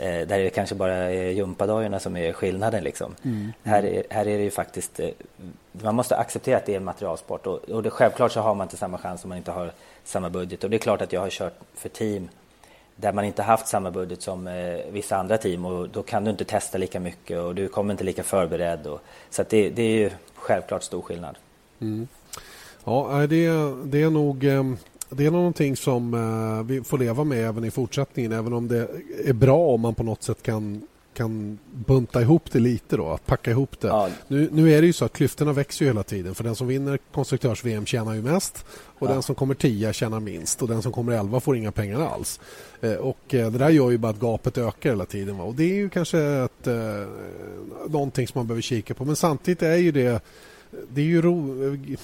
[0.00, 2.84] Eh, där det kanske bara är gympadojorna som är skillnaden.
[2.84, 3.14] Liksom.
[3.24, 3.52] Mm.
[3.62, 5.00] Här, är, här är det ju faktiskt...
[5.72, 8.64] Man måste acceptera att det är en materialsport och, och det, självklart så har man
[8.64, 9.72] inte samma chans om man inte har
[10.04, 10.64] samma budget.
[10.64, 12.28] Och det är klart att jag har kört för team
[12.96, 16.30] där man inte haft samma budget som eh, vissa andra team och då kan du
[16.30, 18.86] inte testa lika mycket och du kommer inte lika förberedd.
[18.86, 21.38] Och, så det, det är ju självklart stor skillnad.
[21.80, 22.08] Mm.
[22.84, 23.48] Ja, det,
[23.84, 24.44] det är nog...
[24.44, 24.64] Eh
[25.10, 28.88] det är någonting som eh, vi får leva med även i fortsättningen även om det
[29.24, 30.82] är bra om man på något sätt kan,
[31.14, 33.88] kan bunta ihop det lite då, att packa ihop det.
[33.88, 34.08] Ja.
[34.28, 36.66] Nu, nu är det ju så att klyftorna växer ju hela tiden för den som
[36.66, 38.64] vinner konstruktörs-VM tjänar ju mest
[38.98, 39.12] och ja.
[39.12, 42.40] den som kommer tia tjänar minst och den som kommer elva får inga pengar alls.
[42.80, 45.44] Eh, och eh, det där gör ju bara att gapet ökar hela tiden va?
[45.44, 46.74] och det är ju kanske ett, eh,
[47.88, 50.22] någonting som man behöver kika på men samtidigt är ju det
[50.88, 51.56] det är ju ro,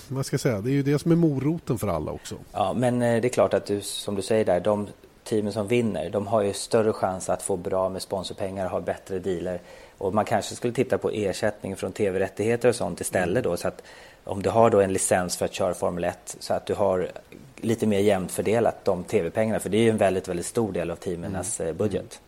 [0.08, 2.34] vad ska jag säga, det är ju det som är moroten för alla också.
[2.52, 4.86] Ja, men eh, det är klart att du, som du säger där, de
[5.24, 9.18] teamen som vinner, de har ju större chans att få bra med sponsorpengar, ha bättre
[9.18, 9.60] dealer.
[9.98, 13.56] Och man kanske skulle titta på ersättning från tv-rättigheter och sånt istället då.
[13.56, 13.82] Så att
[14.24, 17.10] om du har då en licens för att köra Formel 1 så att du har
[17.56, 19.60] lite mer jämnt fördelat de tv-pengarna.
[19.60, 21.76] För det är ju en väldigt, väldigt stor del av teamernas mm.
[21.76, 22.20] budget.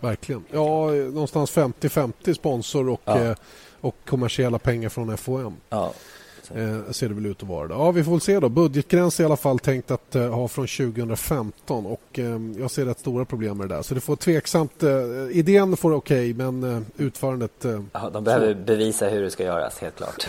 [0.00, 0.44] Verkligen.
[0.50, 3.18] Ja, någonstans 50-50 sponsor och, ja.
[3.18, 3.36] Eh,
[3.80, 5.56] och kommersiella pengar från FOM.
[5.68, 5.92] Ja.
[6.54, 7.68] Eh, ser det väl ut att vara.
[7.68, 8.48] Ja, vi får väl se då.
[8.48, 12.98] Budgetgräns i alla fall tänkt att eh, ha från 2015 och eh, jag ser rätt
[12.98, 13.82] stora problem med det där.
[13.82, 14.82] Så det får tveksamt.
[14.82, 14.90] Eh,
[15.30, 17.64] idén får okej, okay, men eh, utförandet...
[17.64, 18.60] Eh, ja, de behöver så.
[18.60, 20.28] bevisa hur det ska göras, helt klart.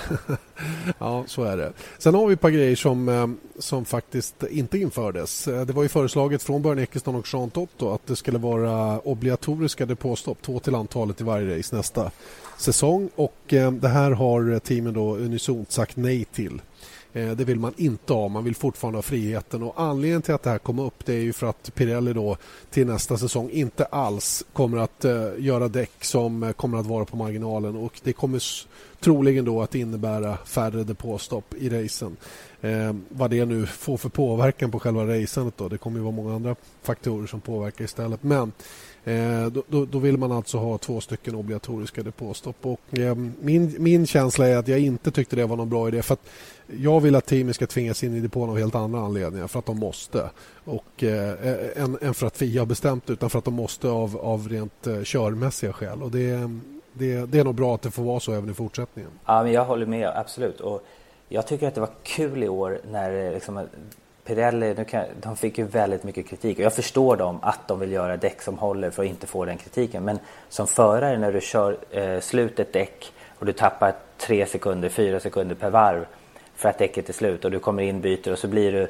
[0.99, 1.73] ja, så är det.
[1.97, 5.45] Sen har vi ett par grejer som, som faktiskt inte infördes.
[5.45, 9.85] Det var ju föreslaget från Björn Ekeston och Jean Totto att det skulle vara obligatoriska
[9.85, 12.11] depåstopp, två till antalet i varje race nästa
[12.59, 16.61] säsong och eh, det här har teamen då unisont sagt nej till.
[17.13, 20.43] Eh, det vill man inte ha, man vill fortfarande ha friheten och anledningen till att
[20.43, 22.37] det här kom upp det är ju för att Pirelli då
[22.69, 27.17] till nästa säsong inte alls kommer att eh, göra däck som kommer att vara på
[27.17, 28.41] marginalen och det kommer
[28.99, 32.17] troligen då att innebära färre depåstopp i racen.
[32.61, 36.15] Eh, vad det nu får för påverkan på själva racandet då, det kommer ju vara
[36.15, 38.51] många andra faktorer som påverkar istället men
[39.09, 42.55] Eh, då, då, då, vill man alltså ha två stycken obligatoriska depåstopp.
[42.61, 46.01] Och, eh, min, min känsla är att jag inte tyckte det var någon bra idé.
[46.01, 46.29] för att
[46.67, 49.47] Jag vill att teamet ska tvingas in i depån av helt andra anledningar.
[49.47, 50.29] För att de måste.
[50.65, 54.17] Och, eh, än, än för att FIA har bestämt utan för att de måste av,
[54.17, 56.03] av rent eh, körmässiga skäl.
[56.03, 56.49] Och det,
[56.93, 59.11] det, det är nog bra att det får vara så även i fortsättningen.
[59.25, 60.59] Ja, men jag håller med, absolut.
[60.61, 60.83] Och
[61.29, 63.67] jag tycker att det var kul i år när eh, liksom,
[64.29, 67.79] Pirelli, nu kan, de fick ju väldigt mycket kritik och jag förstår dem att de
[67.79, 70.03] vill göra däck som håller för att inte få den kritiken.
[70.03, 74.89] Men som förare när du kör eh, slut ett däck och du tappar tre sekunder,
[74.89, 76.05] fyra sekunder per varv
[76.55, 78.87] för att däcket är slut och du kommer in, byter och så blir du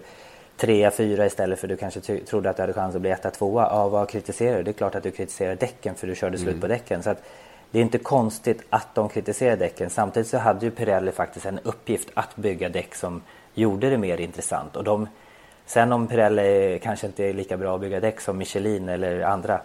[0.57, 3.67] trea, fyra istället för du kanske trodde att du hade chans att bli etta, tvåa.
[3.71, 4.63] Ja, vad kritiserar du?
[4.63, 6.61] Det är klart att du kritiserar däcken för du körde slut mm.
[6.61, 7.03] på däcken.
[7.03, 7.23] Så att
[7.71, 9.89] det är inte konstigt att de kritiserar däcken.
[9.89, 13.21] Samtidigt så hade ju Pirelli faktiskt en uppgift att bygga däck som
[13.53, 14.75] gjorde det mer intressant.
[14.75, 15.07] Och de
[15.69, 19.61] Sen om Pirelli kanske inte är lika bra att bygga däck som Michelin eller andra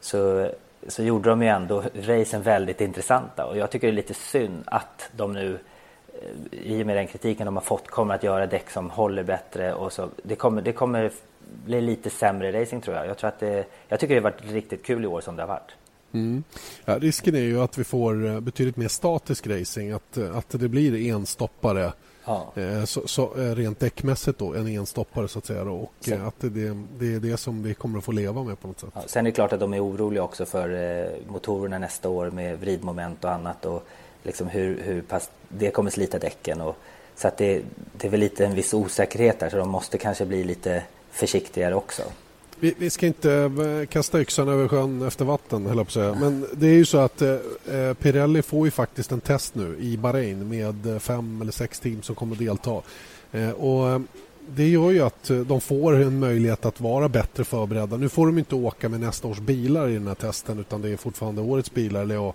[0.00, 0.50] så,
[0.88, 4.62] så gjorde de ju ändå racen väldigt intressanta och jag tycker det är lite synd
[4.66, 5.58] att de nu
[6.08, 9.22] eh, i och med den kritiken de har fått kommer att göra däck som håller
[9.22, 10.08] bättre och så.
[10.22, 11.10] Det kommer, det kommer
[11.64, 13.06] bli lite sämre racing tror jag.
[13.06, 15.42] Jag, tror att det, jag tycker det har varit riktigt kul i år som det
[15.42, 15.72] har varit.
[16.12, 16.44] Mm.
[16.84, 20.68] Ja, risken är ju att vi får eh, betydligt mer statisk racing, att, att det
[20.68, 21.92] blir enstoppare
[22.30, 22.62] Ja.
[22.62, 25.64] Eh, så, så, eh, rent däckmässigt då, en enstoppare så att säga.
[25.64, 26.48] Då, och sen, att det,
[26.98, 28.90] det, är det som vi kommer att få leva med på något sätt.
[28.94, 32.30] Ja, sen är det klart att de är oroliga också för eh, motorerna nästa år
[32.30, 33.86] med vridmoment och annat och
[34.22, 36.60] liksom hur, hur pass det kommer slita däcken.
[36.60, 36.76] Och,
[37.16, 37.62] så att det,
[37.92, 41.74] det är väl lite en viss osäkerhet där så de måste kanske bli lite försiktigare
[41.74, 42.02] också.
[42.62, 46.14] Vi, vi, ska inte eh, kasta yxan över sjön efter vatten, höll jag säga.
[46.14, 47.36] Men det är ju så att eh,
[47.70, 51.80] eh, Pirelli får ju faktiskt en test nu i Bahrain med eh, fem eller sex
[51.80, 52.82] team som kommer att delta.
[53.32, 54.00] Eh, och
[54.48, 57.96] det gör ju att de får en möjlighet att vara bättre förberedda.
[57.96, 60.90] Nu får de inte åka med nästa års bilar i den här testen utan det
[60.90, 62.34] är fortfarande årets bilar eller ja,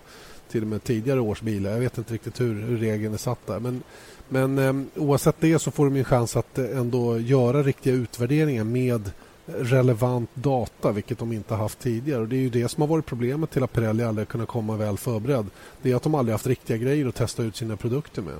[0.50, 1.70] till och med tidigare års bilar.
[1.70, 3.60] Jag vet inte riktigt hur, hur regeln är satt där.
[3.60, 3.82] Men,
[4.28, 9.10] men eh, oavsett det så får de en chans att ändå göra riktiga utvärderingar med
[9.46, 12.20] relevant data, vilket de inte haft tidigare.
[12.20, 14.76] Och Det är ju det som har varit problemet till att Pirelli aldrig kunnat komma
[14.76, 15.46] väl förberedd.
[15.82, 18.34] Det är att de aldrig haft riktiga grejer att testa ut sina produkter med.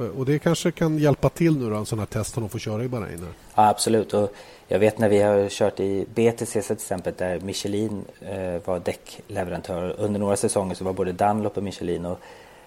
[0.00, 2.48] Eh, och Det kanske kan hjälpa till nu då, en sån här test som de
[2.48, 3.26] får köra i Bahrain.
[3.54, 4.14] Ja, absolut.
[4.14, 4.34] Och
[4.68, 9.94] jag vet när vi har kört i BTC till exempel där Michelin eh, var däckleverantör.
[9.98, 12.20] Under några säsonger så var både Dunlop och Michelin och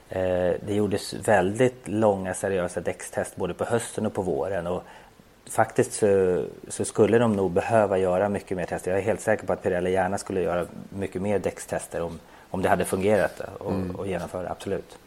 [0.09, 4.67] eh, det gjordes väldigt långa seriösa däckstest både på hösten och på våren.
[4.67, 4.83] Och
[5.49, 8.91] faktiskt så, så, skulle de nog behöva göra mycket mer tester.
[8.91, 12.61] Jag är helt säker på att Pirelli gärna skulle göra mycket mer däckstester om, om
[12.61, 13.95] det hade fungerat och, mm.
[13.95, 14.97] och genomföra, absolut.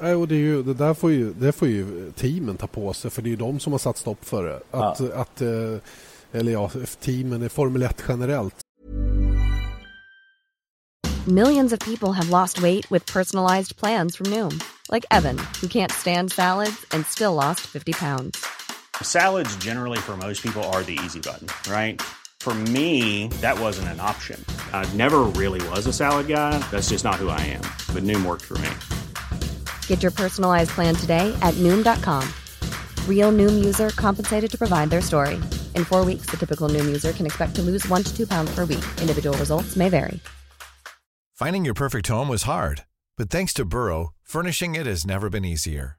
[0.00, 2.92] Nej, och det, är ju, det där får ju, det får ju teamen ta på
[2.92, 4.56] sig för det är ju de som har satt stopp för det.
[4.70, 5.06] Att, ja.
[5.14, 5.78] att, eh,
[6.32, 8.54] eller ja, teamen, Formel 1 generellt.
[11.26, 14.60] Millions of people have lost weight with personalized plans from Noom.
[14.92, 18.44] Like Evan, who can't stand salads and still lost 50 pounds.
[19.02, 22.00] Salads generally for most people are the easy button, right?
[22.38, 24.38] For me, that wasn't an option.
[24.72, 26.58] I never really was a salad guy.
[26.70, 27.62] That's just not who I am.
[27.92, 28.70] But Noom worked for me.
[29.88, 32.22] Get your personalized plan today at Noom.com.
[33.08, 35.34] Real Noom user compensated to provide their story.
[35.74, 38.54] In four weeks, the typical Noom user can expect to lose one to two pounds
[38.54, 38.84] per week.
[39.00, 40.20] Individual results may vary.
[41.34, 42.84] Finding your perfect home was hard,
[43.18, 45.98] but thanks to Burrow, furnishing it has never been easier.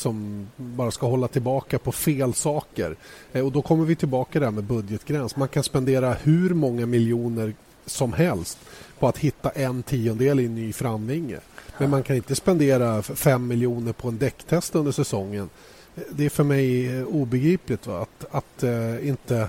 [0.00, 2.96] Som bara ska hålla tillbaka på fel saker.
[3.32, 5.36] Eh, och då kommer vi tillbaka där med budgetgräns.
[5.36, 7.54] Man kan spendera hur många miljoner
[7.86, 8.58] som helst
[8.98, 11.38] på att hitta en tiondel i en ny framvinge.
[11.78, 15.50] Men man kan inte spendera fem miljoner på en däcktest under säsongen.
[15.96, 18.02] Eh, det är för mig eh, obegripligt va?
[18.02, 18.64] Att, att,
[19.02, 19.48] inte,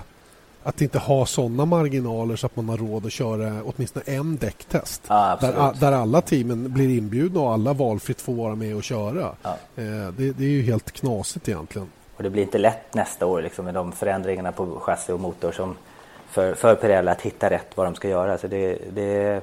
[0.68, 5.02] att inte ha sådana marginaler så att man har råd att köra åtminstone en däcktest.
[5.08, 9.34] Ja, där, där alla teamen blir inbjudna och alla valfritt får vara med och köra.
[9.42, 9.56] Ja.
[9.78, 11.88] Uh, det, det, är ju helt knasigt egentligen.
[12.16, 15.52] Och det blir inte lätt nästa år liksom, med de förändringarna på chassi och motor
[15.52, 15.76] som
[16.30, 18.38] för, för Pirelli att hitta rätt vad de ska göra.
[18.38, 19.40] Så det, det,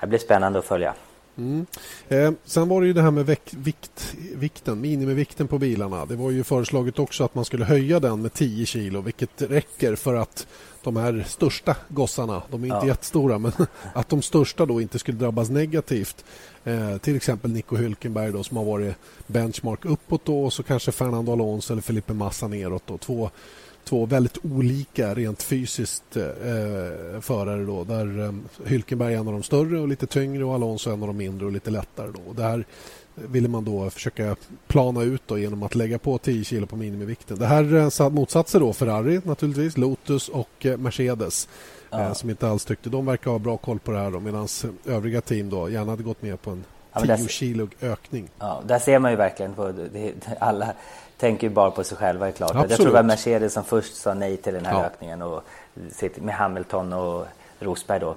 [0.00, 0.94] det blir spännande att följa.
[1.38, 1.66] Mm.
[2.08, 6.06] Eh, sen var det ju det här med vikt, vikten, minimivikten på bilarna.
[6.06, 9.96] Det var ju föreslaget också att man skulle höja den med 10 kilo vilket räcker
[9.96, 10.46] för att
[10.82, 12.86] de här största gossarna, de är inte ja.
[12.86, 13.52] jättestora, men
[13.94, 16.24] att de största då inte skulle drabbas negativt.
[16.64, 18.94] Eh, till exempel Nico Hülkenberg då, som har varit
[19.26, 22.82] benchmark uppåt då, och så kanske Fernando Alonso eller Felipe Massa neråt.
[22.86, 22.98] Då.
[22.98, 23.30] Två
[23.88, 27.64] två väldigt olika rent fysiskt eh, förare.
[27.64, 28.32] Då, där eh,
[28.68, 31.46] Hylkenberg är en av de större och lite tyngre och Alonso en av de mindre
[31.46, 32.10] och lite lättare.
[32.14, 32.32] Då.
[32.32, 32.64] Det här
[33.16, 37.38] ville man då försöka plana ut då genom att lägga på 10 kilo på minimivikten.
[37.38, 41.48] Det här eh, motsatte då Ferrari naturligtvis, Lotus och eh, Mercedes.
[41.90, 42.00] Ja.
[42.00, 44.48] Eh, som inte alls tyckte de verkar ha bra koll på det här medan
[44.84, 46.64] övriga team då gärna hade gått med på en
[47.02, 48.30] 10 ja, kilo ökning.
[48.38, 50.74] Ja, där ser man ju verkligen på det, alla
[51.16, 52.50] tänker ju bara på sig själva är klart.
[52.50, 52.70] Absolut.
[52.70, 54.84] Jag tror det var Mercedes som först sa nej till den här ja.
[54.84, 55.44] ökningen och
[56.16, 57.26] med Hamilton och
[57.60, 58.16] Rosberg då.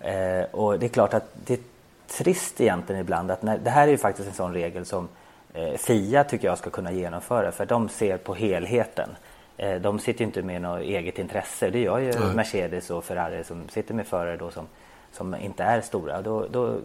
[0.00, 1.60] Eh, och det är klart att det är
[2.08, 5.08] trist egentligen ibland att när, det här är ju faktiskt en sån regel som
[5.52, 9.08] eh, FIA tycker jag ska kunna genomföra för de ser på helheten.
[9.56, 11.70] Eh, de sitter ju inte med något eget intresse.
[11.70, 12.34] Det gör ju Nej.
[12.34, 14.66] Mercedes och Ferrari som sitter med förare då som,
[15.12, 16.22] som inte är stora.
[16.22, 16.76] Då, då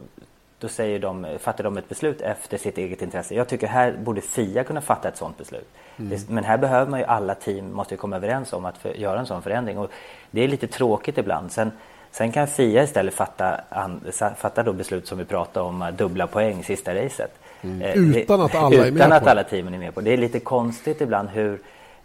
[0.59, 3.35] då säger de, fattar de ett beslut efter sitt eget intresse.
[3.35, 5.67] Jag tycker här borde FIA kunna fatta ett sådant beslut.
[5.99, 6.19] Mm.
[6.29, 9.25] men här behöver man ju alla team måste komma överens om att för, göra en
[9.25, 9.77] sån förändring.
[9.77, 9.91] Och
[10.31, 11.51] det är lite tråkigt ibland.
[11.51, 11.71] Sen,
[12.11, 14.01] sen kan FIA istället fatta, an,
[14.37, 17.39] fatta då beslut som vi pratade om, dubbla poäng sista racet.
[17.61, 17.81] Mm.
[17.81, 20.13] Eh, utan att alla är med Utan att alla teamen är med på det.
[20.13, 21.59] är lite konstigt ibland hur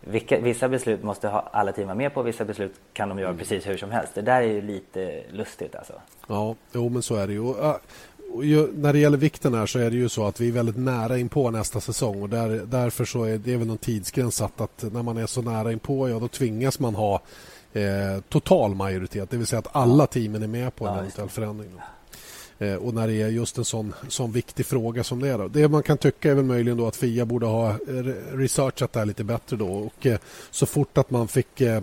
[0.05, 3.29] vilka, vissa beslut måste ha alla team vara med på, vissa beslut kan de göra
[3.29, 3.39] mm.
[3.39, 4.15] precis hur som helst.
[4.15, 5.93] Det där är ju lite lustigt alltså.
[6.27, 7.55] Ja, jo men så är det ju
[8.75, 11.19] när det gäller vikten här så är det ju så att vi är väldigt nära
[11.19, 14.85] in på nästa säsong och där, därför så är det väl någon tidsgräns satt att
[14.93, 17.23] när man är så nära in på ja då tvingas man ha
[17.73, 21.29] eh, total majoritet, det vill säga att alla teamen är med på en ja, eventuell
[21.29, 21.71] förändring.
[22.59, 25.39] Eh, och när det är just en sån, sån viktig fråga som det är.
[25.39, 25.49] Då.
[25.49, 27.77] Det man kan tycka är väl möjligen då att Fia borde ha
[28.33, 30.19] researchat det här lite bättre då och eh,
[30.51, 31.83] så fort att man fick eh,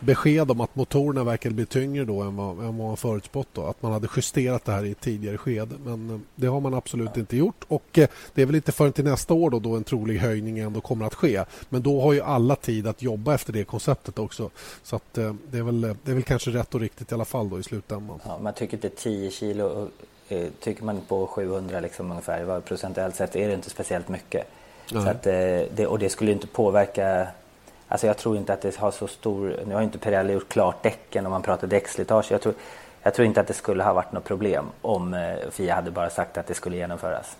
[0.00, 3.48] besked om att motorerna verkade bli tyngre då än vad, än vad man förutspått.
[3.52, 3.66] Då.
[3.66, 5.74] Att man hade justerat det här i ett tidigare skede.
[5.84, 7.64] Men eh, det har man absolut inte gjort.
[7.68, 10.58] Och eh, Det är väl inte förrän till nästa år då, då en trolig höjning
[10.58, 11.44] ändå kommer att ske.
[11.68, 14.50] Men då har ju alla tid att jobba efter det konceptet också.
[14.82, 17.24] Så att, eh, det, är väl, det är väl kanske rätt och riktigt i alla
[17.24, 18.20] fall då i slutändan.
[18.24, 19.88] Ja, man tycker inte 10 kilo
[20.60, 24.46] tycker man på 700 liksom ungefär, procentuellt sett är det inte speciellt mycket.
[24.86, 27.28] Så att, det, och det skulle inte påverka
[27.90, 29.56] Alltså jag tror inte att det har så stor...
[29.66, 32.32] Nu har inte Pirelli gjort klart däcken om man pratar däckslitage.
[32.32, 32.54] Jag tror,
[33.02, 36.10] jag tror inte att det skulle ha varit något problem om eh, Fia hade bara
[36.10, 37.36] sagt att det skulle genomföras.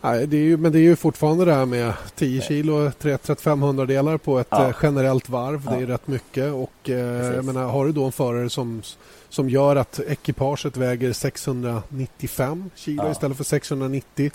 [0.00, 4.16] Nej, det ju, men det är ju fortfarande det här med 10 kilo, 35 hundradelar
[4.16, 4.68] på ett ja.
[4.68, 5.62] Eh, generellt varv.
[5.64, 5.76] Ja.
[5.76, 6.52] Det är rätt mycket.
[6.52, 8.82] Och, eh, jag menar, har du då en förare som,
[9.28, 13.10] som gör att ekipaget väger 695 kilo ja.
[13.10, 14.32] istället för 690 Eh,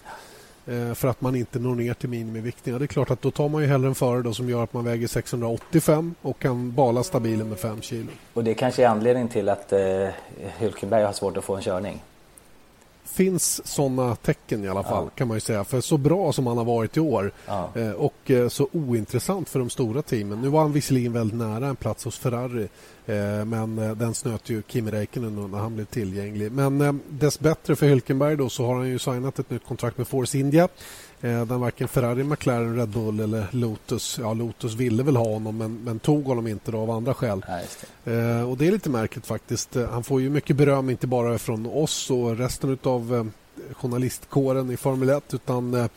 [0.68, 2.80] Eh, för att man inte når ner till minimiviktningen.
[2.80, 4.74] Det är klart att då tar man ju hellre en förare då som gör att
[4.74, 8.08] man väger 685 och kan bala stabilen med 5 kilo.
[8.34, 10.08] Och det kanske är anledningen till att eh,
[10.60, 12.04] Hülkenberg har svårt att få en körning?
[13.08, 15.12] Finns sådana tecken i alla fall ja.
[15.16, 15.64] kan man ju säga.
[15.64, 17.70] För så bra som han har varit i år ja.
[17.76, 20.42] eh, och eh, så ointressant för de stora teamen.
[20.42, 22.68] Nu var han visserligen väldigt nära en plats hos Ferrari
[23.06, 26.52] eh, men den snöt ju Kimi Räikkönen när han blev tillgänglig.
[26.52, 30.08] Men eh, dessbättre för Hülkenberg då så har han ju signat ett nytt kontrakt med
[30.08, 30.68] Force India
[31.22, 34.20] Eh, där varken Ferrari, McLaren, Red Bull eller Lotus...
[34.22, 37.46] Ja, Lotus ville väl ha honom men, men tog honom inte av andra skäl.
[37.48, 37.60] Ja,
[38.04, 38.14] det.
[38.14, 39.76] Eh, och Det är lite märkligt faktiskt.
[39.76, 44.72] Eh, han får ju mycket beröm, inte bara från oss och resten av eh, journalistkåren
[44.72, 45.90] i Formel 1 utan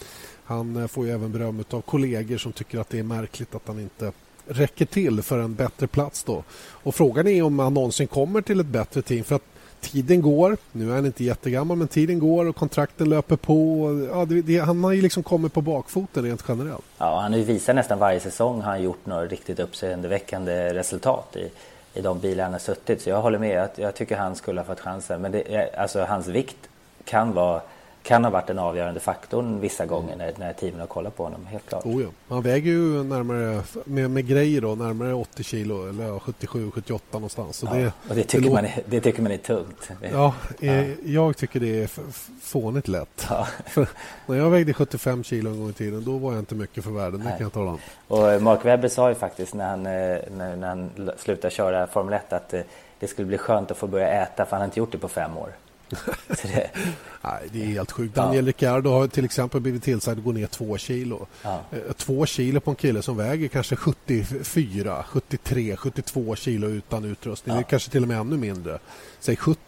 [0.45, 3.81] han får ju även beröm av kollegor som tycker att det är märkligt att han
[3.81, 4.13] inte
[4.47, 6.25] räcker till för en bättre plats.
[6.25, 6.45] då.
[6.61, 9.25] Och Frågan är om han någonsin kommer till ett bättre team.
[9.25, 9.45] för att
[9.81, 10.57] tiden går.
[10.73, 13.89] Nu är han inte jättegammal, men tiden går och kontrakten löper på.
[14.13, 16.85] Ja, det, det, han har ju liksom kommit på bakfoten rent generellt.
[16.99, 21.37] Ja, han har ju visat nästan varje säsong har han gjort några riktigt uppseendeväckande resultat
[21.37, 21.51] i,
[21.99, 23.03] i de bilar han har suttit.
[23.03, 23.57] Så jag håller med.
[23.57, 25.21] Jag, jag tycker han skulle ha fått chansen.
[25.21, 26.69] Men det, alltså, hans vikt
[27.05, 27.61] kan vara
[28.03, 31.47] kan ha varit den avgörande faktorn vissa gånger när, när teamen har kollat på honom.
[31.47, 31.87] Helt klart.
[31.87, 32.09] Oh ja.
[32.29, 37.57] Han väger ju närmare, med, med grejer då, närmare 80 kilo eller 77-78 någonstans.
[37.57, 39.91] Så ja, det, och det tycker, det man är, det tycker man är tungt.
[40.13, 40.85] Ja, ja.
[41.05, 41.91] jag tycker det är
[42.43, 43.27] fånigt lätt.
[43.29, 43.47] Ja.
[44.27, 46.91] när jag vägde 75 kilo en gång i tiden då var jag inte mycket för
[46.91, 47.79] världen, det kan jag tala om.
[48.09, 51.87] Och eh, Mark Webber sa ju faktiskt när han, eh, när, när han slutade köra
[51.87, 52.61] Formel 1 att eh,
[52.99, 55.09] det skulle bli skönt att få börja äta för han har inte gjort det på
[55.09, 55.51] fem år.
[55.91, 56.71] Det...
[57.23, 58.15] Nej, det är helt sjukt.
[58.15, 58.49] Daniel ja.
[58.49, 61.27] Ricciardo har till exempel blivit tillsagd att gå ner två kilo.
[61.43, 61.61] Ja.
[61.71, 67.55] Eh, två kilo på en kille som väger kanske 74, 73, 72 kilo utan utrustning.
[67.55, 67.61] Ja.
[67.61, 68.79] Det är kanske till och med ännu mindre.
[69.21, 69.61] Säg 70.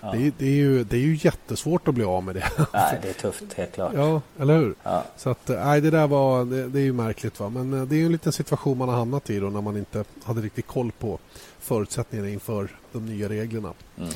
[0.00, 0.12] Ja.
[0.12, 2.50] Det, är, det, är ju, det är ju jättesvårt att bli av med det.
[2.72, 3.92] Nej, det är tufft, helt klart.
[3.94, 4.74] Ja, eller hur?
[5.16, 7.40] Så att, eh, nej, det där var, det, det, är ju märkligt.
[7.40, 7.48] Va?
[7.48, 9.76] Men eh, det är ju en liten situation man har hamnat i då när man
[9.76, 11.18] inte hade riktigt koll på
[11.60, 13.72] förutsättningarna inför de nya reglerna.
[13.98, 14.10] Mm.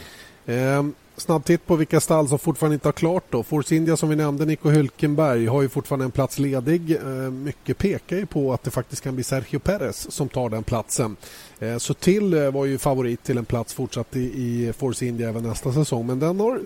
[0.46, 3.24] Ehm, snabb titt på vilka stall som fortfarande inte har klart.
[3.30, 3.42] Då.
[3.42, 6.96] Force India som vi nämnde, Nico Hülkenberg, har ju fortfarande en plats ledig.
[6.96, 10.62] Ehm, mycket pekar ju på att det faktiskt kan bli Sergio Perez som tar den
[10.62, 11.16] platsen.
[11.60, 15.28] Ehm, så till eh, var ju favorit till en plats fortsatt i, i Force India
[15.28, 16.06] även nästa säsong.
[16.06, 16.60] Men den har,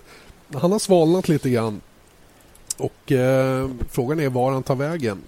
[0.53, 1.81] han har svalnat lite grann.
[2.77, 5.21] Och eh, frågan är var han tar vägen.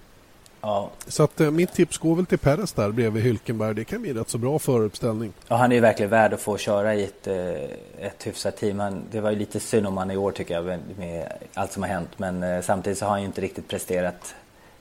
[0.68, 0.90] Ja.
[1.08, 3.76] Så att eh, mitt tips går väl till Peres där bredvid Hylkenberg.
[3.76, 5.34] Det kan bli rätt så bra föruppställning.
[5.48, 8.80] Ja, han är ju verkligen värd att få köra i ett, eh, ett hyfsat team.
[8.80, 11.72] Han, det var ju lite synd om han i år tycker jag med, med allt
[11.72, 12.10] som har hänt.
[12.18, 14.36] Men eh, samtidigt så har han ju inte riktigt presterat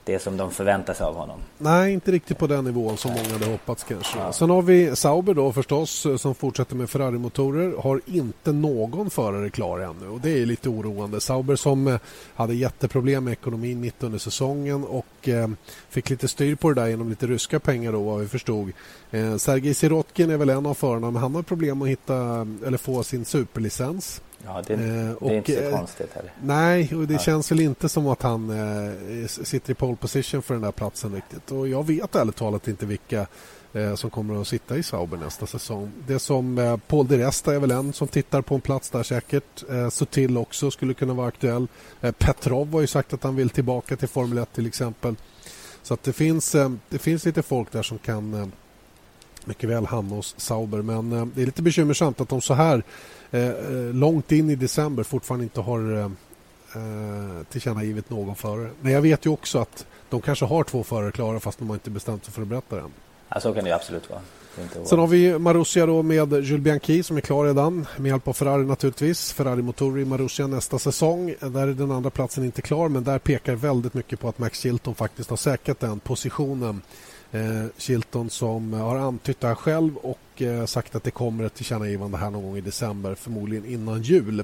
[0.07, 1.39] det som de förväntar sig av honom.
[1.57, 4.19] Nej, inte riktigt på den nivån som många hade hoppats kanske.
[4.19, 4.33] Ja.
[4.33, 7.81] Sen har vi Sauber då förstås som fortsätter med Ferrari-motorer.
[7.81, 11.21] Har inte någon förare klar ännu och det är lite oroande.
[11.21, 11.99] Sauber som eh,
[12.35, 15.47] hade jätteproblem med ekonomin mitt under säsongen och eh,
[15.89, 18.71] fick lite styr på det där genom lite ryska pengar då vad vi förstod.
[19.11, 22.77] Eh, Sergej Sirotkin är väl en av förarna men han har problem att hitta eller
[22.77, 24.21] få sin superlicens.
[24.47, 26.31] Ja, det, eh, och, det är inte så eh, konstigt heller.
[26.41, 27.19] Nej, och det ja.
[27.19, 31.15] känns väl inte som att han eh, sitter i pole position för den där platsen
[31.15, 31.51] riktigt.
[31.51, 33.27] Och jag vet ärligt talat inte vilka
[33.73, 35.91] eh, som kommer att sitta i Sauber nästa säsong.
[36.07, 39.03] Det som eh, Paul de Resta är väl en som tittar på en plats där
[39.03, 39.63] säkert.
[39.91, 41.67] Sutil också skulle kunna vara aktuell.
[42.17, 45.15] Petrov har ju sagt att han vill tillbaka till Formel 1 till exempel.
[45.83, 46.55] Så det finns,
[46.89, 48.51] det finns lite folk där som kan
[49.45, 50.81] mycket väl hamna hos Sauber.
[50.81, 52.83] Men det är lite bekymmersamt att de så här
[53.31, 56.05] Eh, eh, långt in i december fortfarande inte har eh,
[56.75, 58.69] eh, tillkännagivit någon förare.
[58.81, 61.75] Men jag vet ju också att de kanske har två förare klara fast de har
[61.75, 62.91] inte bestämt sig för att berätta det än.
[63.29, 64.21] Ja, så kan det absolut vara.
[64.85, 68.33] Sen har vi Marussia då med Jules Bianchi som är klar redan med hjälp av
[68.33, 69.33] Ferrari naturligtvis.
[69.33, 71.35] Ferrari-motorer i Marussia nästa säsong.
[71.39, 74.59] Där är den andra platsen inte klar men där pekar väldigt mycket på att Max
[74.59, 76.81] Chilton faktiskt har säkrat den positionen
[77.31, 81.53] eh, Chilton som har antytt det här själv och eh, sagt att det kommer ett
[81.53, 84.43] tillkännagivande här någon gång i december, förmodligen innan jul.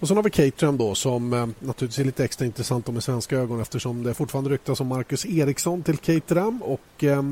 [0.00, 3.36] Och Sen har vi Caterham då som eh, naturligtvis är lite extra intressant med svenska
[3.36, 7.22] ögon eftersom det fortfarande ryktas om Marcus Eriksson till Caterham och eh,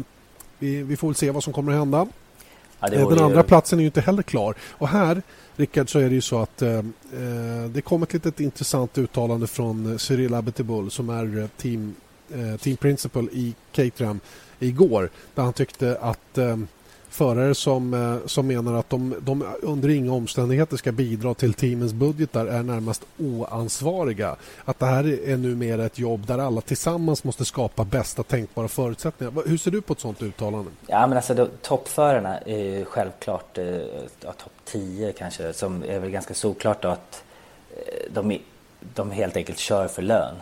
[0.58, 2.06] vi, vi, får väl se vad som kommer att hända.
[2.80, 3.22] Ja, Den ju...
[3.22, 4.54] andra platsen är ju inte heller klar.
[4.70, 5.22] Och här,
[5.56, 6.84] Rickard, så är det ju så att eh, eh
[7.70, 12.76] det kom ett litet intressant uttalande från Cyril Abetibul som är team, eh, Eh, team
[12.76, 14.20] principal i Caterham
[14.58, 16.56] igår där han tyckte att eh,
[17.08, 21.92] förare som, eh, som menar att de, de under inga omständigheter ska bidra till teamens
[21.92, 24.36] budgetar är närmast oansvariga.
[24.64, 29.42] Att det här är numera ett jobb där alla tillsammans måste skapa bästa tänkbara förutsättningar.
[29.46, 30.70] Hur ser du på ett sådant uttalande?
[30.86, 33.66] Ja, men alltså, då, toppförarna är självklart eh,
[34.20, 37.22] ja, topp 10 kanske, som är väl ganska såklart att
[37.76, 38.38] eh, de,
[38.94, 40.34] de helt enkelt kör för lön.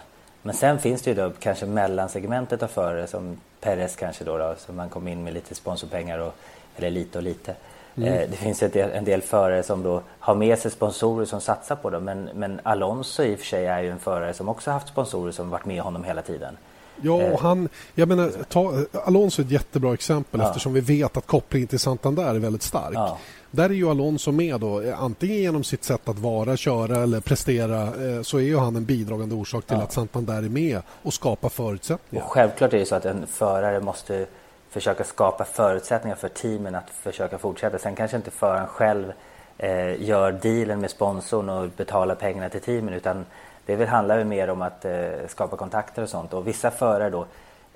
[0.46, 4.54] Men sen finns det ju då kanske mellansegmentet av förare som Perez kanske då, då
[4.58, 6.34] som man kom in med lite sponsorpengar och,
[6.76, 7.54] eller lite och lite.
[7.96, 8.12] Mm.
[8.12, 11.40] Eh, det finns en del, en del förare som då har med sig sponsorer som
[11.40, 12.04] satsar på dem.
[12.04, 15.32] Men, men Alonso i och för sig är ju en förare som också haft sponsorer
[15.32, 16.56] som varit med honom hela tiden.
[17.02, 17.38] Ja, och eh.
[17.38, 18.74] han, jag menar, ta,
[19.04, 20.46] Alonso är ett jättebra exempel ja.
[20.48, 22.94] eftersom vi vet att kopplingen till Santander är väldigt stark.
[22.94, 23.18] Ja.
[23.50, 27.20] Där är ju Alonso med då, eh, antingen genom sitt sätt att vara, köra eller
[27.20, 29.82] prestera eh, så är ju han en bidragande orsak till ja.
[29.82, 32.24] att Santander är med och skapar förutsättningar.
[32.24, 34.26] Och självklart är det så att en förare måste
[34.70, 37.78] försöka skapa förutsättningar för teamen att försöka fortsätta.
[37.78, 39.12] Sen kanske inte föraren själv
[39.58, 43.24] eh, gör dealen med sponsorn och betalar pengarna till teamen utan
[43.66, 46.34] det väl handlar mer om att eh, skapa kontakter och sånt.
[46.34, 47.20] Och vissa förare då,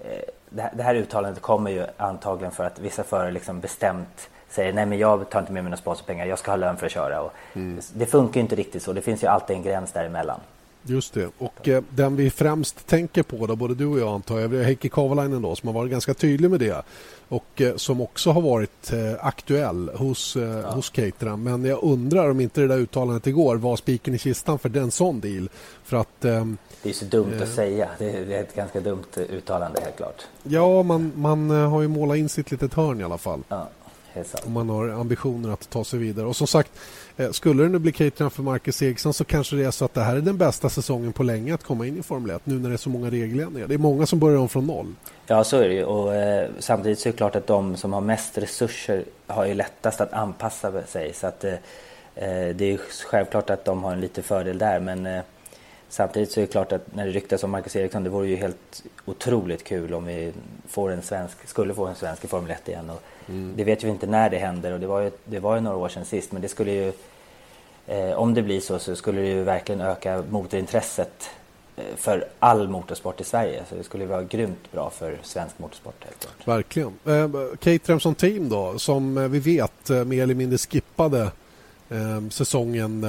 [0.05, 4.30] eh, det, här, det här uttalandet kommer ju antagligen för att vissa förare liksom bestämt
[4.51, 6.93] säger nej men jag tar inte med mina sponsorpengar, jag ska ha lön för att
[6.93, 7.20] köra.
[7.20, 7.80] Och mm.
[7.95, 10.41] Det funkar inte riktigt så, det finns ju alltid en gräns däremellan.
[10.83, 11.31] Just det.
[11.39, 14.62] Och eh, den vi främst tänker på, då, både du och jag antar jag, är
[14.62, 16.85] Heikki Kovalainen då, som har varit ganska tydlig med det
[17.28, 20.70] och eh, som också har varit eh, aktuell hos, eh, ja.
[20.70, 21.43] hos Caterham.
[21.43, 24.91] Men jag undrar om inte det där uttalandet igår var spiken i kistan för den
[24.91, 25.49] sån deal.
[25.85, 26.47] För att, eh,
[26.83, 27.89] det är så dumt att säga.
[27.99, 30.26] Det är ett ganska dumt uttalande helt klart.
[30.43, 33.43] Ja, man, man eh, har ju målat in sitt litet hörn i alla fall.
[33.49, 33.68] Ja.
[34.45, 36.26] Om man har ambitioner att ta sig vidare.
[36.26, 36.81] Och som sagt, eh,
[37.17, 39.95] Eh, skulle det nu bli Caterham för Marcus Eriksson så kanske det är så att
[39.95, 42.55] det här är den bästa säsongen på länge att komma in i Formel 1 nu
[42.59, 43.69] när det är så många regeländringar.
[43.69, 44.95] Det är många som börjar om från noll.
[45.27, 45.85] Ja, så är det ju.
[45.85, 49.55] Och, eh, samtidigt så är det klart att de som har mest resurser har ju
[49.55, 51.13] lättast att anpassa sig.
[51.15, 51.53] Så att, eh,
[52.15, 54.81] eh det är självklart att de har en liten fördel där.
[54.81, 55.23] Men eh,
[55.91, 58.37] Samtidigt så är det klart att när det ryktas om Marcus Eriksson, det vore ju
[58.37, 60.33] helt otroligt kul om vi
[60.69, 62.91] får en svensk, skulle få en svensk i Formel 1 igen.
[62.91, 63.53] Och mm.
[63.57, 65.76] Det vet vi inte när det händer och det var ju, det var ju några
[65.76, 66.33] år sedan sist.
[66.33, 66.93] Men det skulle ju,
[67.87, 71.31] eh, om det blir så, så skulle det ju verkligen öka motorintresset
[71.76, 73.62] eh, för all motorsport i Sverige.
[73.68, 76.05] Så det skulle vara grymt bra för svensk motorsport.
[76.05, 76.49] Helt klart.
[76.49, 76.93] Verkligen.
[77.05, 81.22] Eh, Caterham som team då, som eh, vi vet eh, mer eller mindre skippade
[81.89, 83.07] eh, säsongen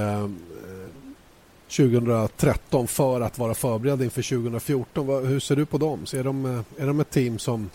[1.78, 5.26] 2013 för att vara förberedda inför 2014.
[5.26, 6.06] Hur ser du på dem?
[6.06, 7.70] Så är, de, är de ett team som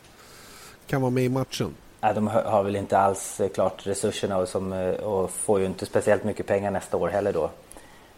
[0.86, 1.74] kan vara med i matchen?
[2.06, 5.66] Nej, de har väl inte alls eh, klart resurserna och, som, eh, och får ju
[5.66, 7.50] inte speciellt mycket pengar nästa år heller då.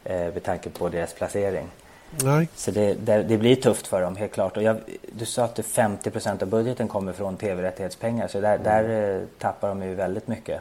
[0.04, 1.66] Eh, med tanke på deras placering.
[2.22, 2.48] Nej.
[2.54, 4.56] Så det, det, det, blir tufft för dem helt klart.
[4.56, 4.76] Och jag,
[5.12, 8.64] du sa att 50% av budgeten kommer från tv-rättighetspengar så där, mm.
[8.64, 10.60] där tappar de ju väldigt mycket.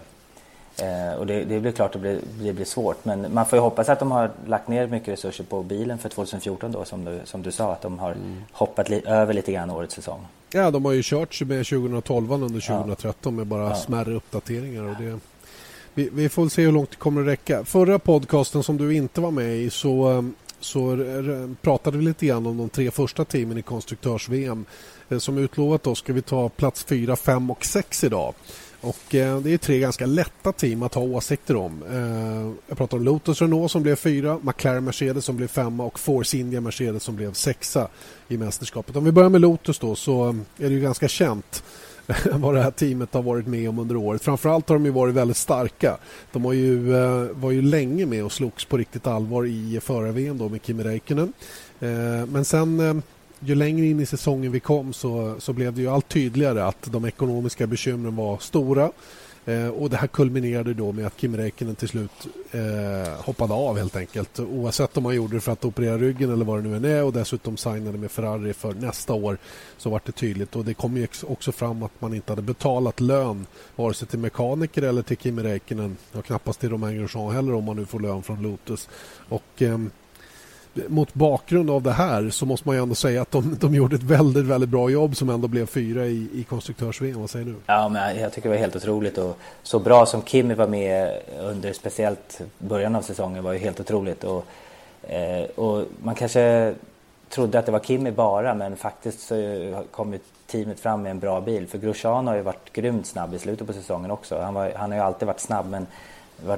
[0.81, 3.05] Eh, och det, det blir klart att det blir, det blir svårt.
[3.05, 6.09] Men man får ju hoppas att de har lagt ner mycket resurser på bilen för
[6.09, 7.73] 2014 då som du, som du sa.
[7.73, 8.43] Att de har mm.
[8.51, 10.27] hoppat li, över lite grann årets säsong.
[10.51, 13.37] Ja, de har ju kört med 2012 under 2013 ja.
[13.37, 13.75] med bara ja.
[13.75, 14.83] smärre uppdateringar.
[14.83, 15.19] Och det,
[15.93, 17.65] vi, vi får se hur långt det kommer att räcka.
[17.65, 20.25] Förra podcasten som du inte var med i så,
[20.59, 20.97] så
[21.61, 24.65] pratade vi lite grann om de tre första teamen i konstruktörs-VM.
[25.09, 28.33] Eh, som utlovat då ska vi ta plats 4, 5 och 6 idag.
[28.87, 31.83] Och eh, Det är tre ganska lätta team att ha åsikter om.
[31.91, 35.99] Eh, jag pratar om Lotus Renault som blev fyra, McLaren Mercedes som blev femma och
[35.99, 37.87] Force India Mercedes som blev sexa
[38.27, 38.95] i mästerskapet.
[38.95, 40.35] Om vi börjar med Lotus då så eh,
[40.65, 41.63] är det ju ganska känt
[42.33, 44.21] vad det här teamet har varit med om under året.
[44.21, 45.97] Framförallt har de ju varit väldigt starka.
[46.31, 50.37] De var ju, eh, var ju länge med och slogs på riktigt allvar i förar-VM
[50.37, 51.33] med Kimi Räikkönen.
[51.79, 52.95] Eh, men sen eh,
[53.39, 56.91] ju längre in i säsongen vi kom så, så blev det ju allt tydligare att
[56.91, 58.91] de ekonomiska bekymren var stora.
[59.47, 63.77] Eh, och Det här kulminerade då med att Kim Räikkönen till slut eh, hoppade av
[63.77, 64.39] helt enkelt.
[64.39, 67.03] Oavsett om han gjorde det för att operera ryggen eller vad det nu än är
[67.03, 69.37] och dessutom signade med Ferrari för nästa år
[69.77, 70.55] så var det tydligt.
[70.55, 74.19] Och Det kom ju också fram att man inte hade betalat lön vare sig till
[74.19, 77.99] mekaniker eller till Kim Räikkönen och knappast till Romain Grosjean heller om man nu får
[77.99, 78.89] lön från Lotus.
[79.29, 79.61] Och...
[79.61, 79.77] Eh,
[80.87, 83.95] mot bakgrund av det här så måste man ju ändå säga att de, de gjorde
[83.95, 87.21] ett väldigt, väldigt bra jobb som ändå blev fyra i, i konstruktörs-VM.
[87.21, 87.55] Vad säger du?
[87.65, 91.17] Ja, men jag tycker det var helt otroligt och så bra som Kimi var med
[91.39, 94.23] under speciellt början av säsongen var ju helt otroligt.
[94.23, 94.45] Och,
[95.11, 96.73] eh, och man kanske
[97.29, 99.35] trodde att det var Kimi bara men faktiskt så
[99.91, 101.67] kom ju teamet fram med en bra bil.
[101.67, 104.39] För Grosjean har ju varit grymt snabb i slutet på säsongen också.
[104.39, 105.87] Han, var, han har ju alltid varit snabb men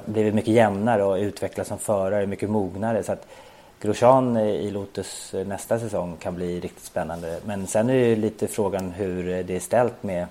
[0.04, 3.02] blivit mycket jämnare och utvecklats som förare, mycket mognare.
[3.02, 3.26] Så att
[3.80, 7.40] Grosjean i Lotus eh, nästa säsong kan bli riktigt spännande.
[7.46, 10.26] Men sen är ju lite frågan hur eh, det är ställt med,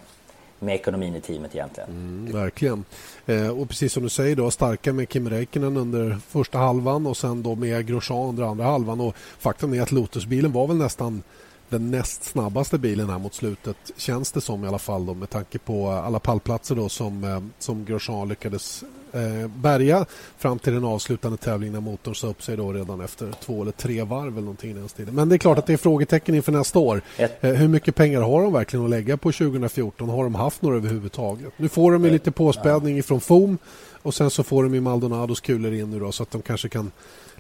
[0.60, 1.90] med ekonomin i teamet egentligen.
[1.90, 2.86] Mm, verkligen.
[3.26, 7.18] Eh, och precis som du säger då, starka med Kim Räikkönen under första halvan och
[7.18, 9.02] sen då med Grosjean under andra halvan.
[9.02, 11.24] Och faktum är att Lotusbilen var väl nästan
[11.70, 15.30] den näst snabbaste bilen här mot slutet känns det som i alla fall då, med
[15.30, 18.84] tanke på alla pallplatser då som, eh, som Grosjean lyckades
[19.14, 20.06] eh, bärga
[20.38, 23.72] fram till den avslutande tävlingen när motorn sa upp sig då redan efter två eller
[23.72, 25.16] tre varv eller någonting i den stilen.
[25.16, 27.02] Men det är klart att det är frågetecken inför nästa år.
[27.18, 30.10] Eh, hur mycket pengar har de verkligen att lägga på 2014?
[30.10, 31.54] Har de haft några överhuvudtaget?
[31.58, 33.58] Nu får de lite påspädning ifrån FOM
[34.02, 36.70] och sen så får de ju Maldonados kulor in nu då så att de kanske
[36.70, 36.92] kan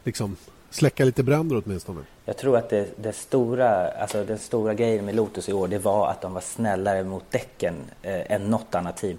[0.04, 0.36] liksom
[0.70, 2.02] släcka lite bränder åtminstone.
[2.26, 5.80] Jag tror att det, det, stora, alltså den stora grejen med Lotus i år det
[5.80, 9.18] var att de var snällare mot däcken eh, än något annat team.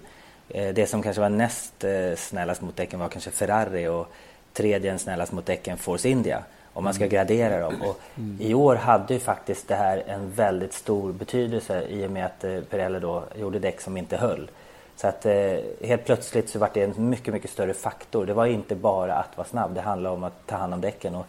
[0.53, 4.07] Eh, det som kanske var näst eh, snällast mot däcken var kanske Ferrari och
[4.53, 6.43] tredje snällast mot däcken Force India.
[6.73, 7.13] Om man ska mm.
[7.13, 7.81] gradera dem.
[7.81, 8.37] Och mm.
[8.41, 12.43] I år hade ju faktiskt det här en väldigt stor betydelse i och med att
[12.43, 14.49] eh, Pirelli då gjorde däck som inte höll.
[14.95, 18.25] Så att eh, helt plötsligt så var det en mycket, mycket större faktor.
[18.25, 21.15] Det var inte bara att vara snabb, det handlade om att ta hand om däcken.
[21.15, 21.25] Och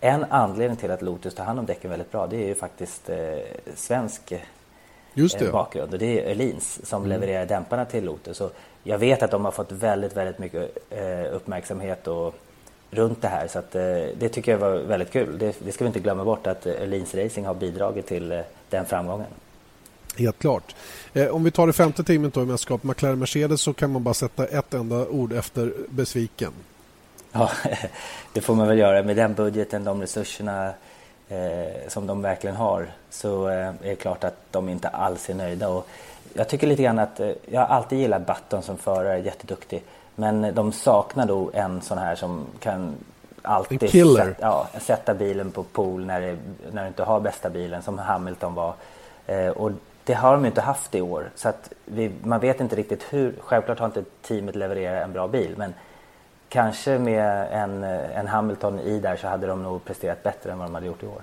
[0.00, 3.10] en anledning till att Lotus tar hand om däcken väldigt bra, det är ju faktiskt
[3.10, 3.38] eh,
[3.74, 4.32] svensk
[5.14, 5.92] eh, bakgrund.
[5.92, 7.08] Och det är Öhlins som mm.
[7.10, 8.40] levererar dämparna till Lotus.
[8.40, 12.34] Och jag vet att de har fått väldigt, väldigt mycket eh, uppmärksamhet och
[12.90, 13.48] runt det här.
[13.48, 13.82] Så att, eh,
[14.18, 15.38] det tycker jag var väldigt kul.
[15.38, 18.40] Det, det, ska vi inte glömma bort att Öhlins Racing har bidragit till eh,
[18.70, 19.26] den framgången.
[20.16, 20.74] Helt klart.
[21.12, 24.02] Eh, om vi tar det femte teamet då i mästerskap, McLaren Mercedes, så kan man
[24.02, 26.52] bara sätta ett enda ord efter besviken.
[27.32, 27.50] Ja,
[28.32, 29.02] det får man väl göra.
[29.02, 30.72] Med den budgeten, de resurserna
[31.32, 35.34] eh, som de verkligen har så eh, är det klart att de inte alls är
[35.34, 35.68] nöjda.
[35.68, 35.86] Och
[36.34, 39.82] jag tycker lite grann att, eh, jag har alltid gillat Button som förare, jätteduktig.
[40.14, 42.94] Men de saknar då en sån här som kan
[43.42, 46.36] alltid sätta, ja, sätta bilen på pool när, det,
[46.72, 48.74] när du inte har bästa bilen som Hamilton var.
[49.26, 49.70] Eh, och
[50.04, 51.30] det har de inte haft i år.
[51.34, 53.34] Så att vi, man vet inte riktigt hur.
[53.40, 55.54] Självklart har inte teamet levererat en bra bil.
[55.56, 55.74] Men
[56.52, 60.66] kanske med en, en Hamilton i där så hade de nog presterat bättre än vad
[60.66, 61.22] de hade gjort i år.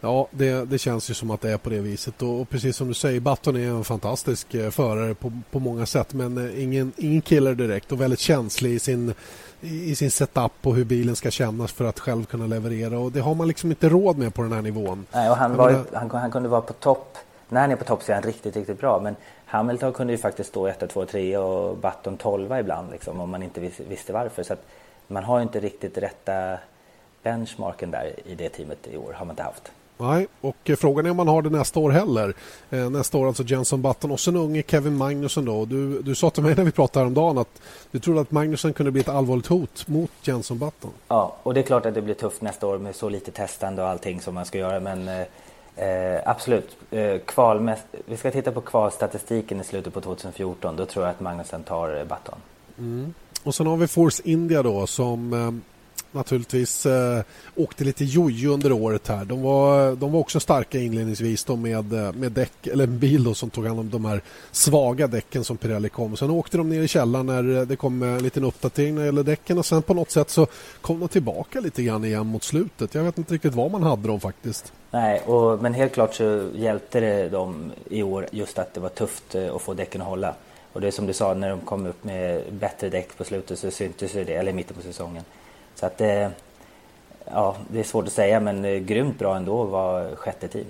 [0.00, 2.22] Ja, det, det känns ju som att det är på det viset.
[2.22, 5.86] Och, och precis som du säger, Button är en fantastisk eh, förare på, på många
[5.86, 6.14] sätt.
[6.14, 9.14] Men eh, ingen, ingen killer direkt och väldigt känslig i sin,
[9.60, 12.98] i sin setup och hur bilen ska kännas för att själv kunna leverera.
[12.98, 15.06] Och det har man liksom inte råd med på den här nivån.
[15.12, 15.84] Nej, och han, var, menar...
[15.92, 18.56] han, han kunde vara på topp när han är på topp så är han riktigt,
[18.56, 19.00] riktigt bra.
[19.00, 19.16] Men
[19.54, 23.42] Hamilton kunde ju faktiskt stå 1, 2, 3 och Button 12 ibland liksom, om man
[23.42, 24.42] inte visste varför.
[24.42, 24.54] Så
[25.06, 26.58] man har inte riktigt rätta
[27.22, 29.12] benchmarken där i det teamet i år.
[29.12, 29.72] har man inte haft.
[29.98, 32.34] Nej, och eh, frågan är om man har det nästa år heller.
[32.70, 35.64] Eh, nästa år alltså Jenson Button och sen unge Kevin Magnusson då.
[35.64, 38.92] Du, du sa till mig när vi pratade häromdagen att du trodde att Magnusson kunde
[38.92, 40.90] bli ett allvarligt hot mot Jenson Button.
[41.08, 43.82] Ja, och det är klart att det blir tufft nästa år med så lite testande
[43.82, 44.80] och allting som man ska göra.
[44.80, 45.24] Men
[45.76, 46.76] eh, absolut.
[46.90, 47.72] Eh, kval,
[48.04, 50.76] vi ska titta på kvalstatistiken i slutet på 2014.
[50.76, 52.38] Då tror jag att Magnusen tar eh, baton.
[52.78, 53.14] Mm.
[53.42, 55.73] Och sen har vi Force India då som eh,
[56.14, 57.22] naturligtvis eh,
[57.54, 59.24] åkte lite jojo under året här.
[59.24, 63.24] De var, de var också starka inledningsvis då med, eh, med däck, eller en bil
[63.24, 64.20] då som tog hand om de här
[64.52, 66.16] svaga däcken som Pirelli kom.
[66.16, 69.02] Sen åkte de ner i källaren när eh, det kom eh, en liten uppdatering när
[69.02, 70.46] det gäller däcken och sen på något sätt så
[70.80, 72.94] kom de tillbaka lite grann igen mot slutet.
[72.94, 74.72] Jag vet inte riktigt vad man hade dem faktiskt.
[74.90, 78.88] Nej, och, men helt klart så hjälpte det dem i år just att det var
[78.88, 80.34] tufft att få däcken att hålla.
[80.74, 83.58] Och det är som du sa, när de kom upp med bättre däck på slutet
[83.58, 85.24] så syntes det, eller i mitten på säsongen.
[85.74, 86.30] Så att det,
[87.24, 90.66] ja, det är svårt att säga men eh, grymt bra ändå var sjätte team.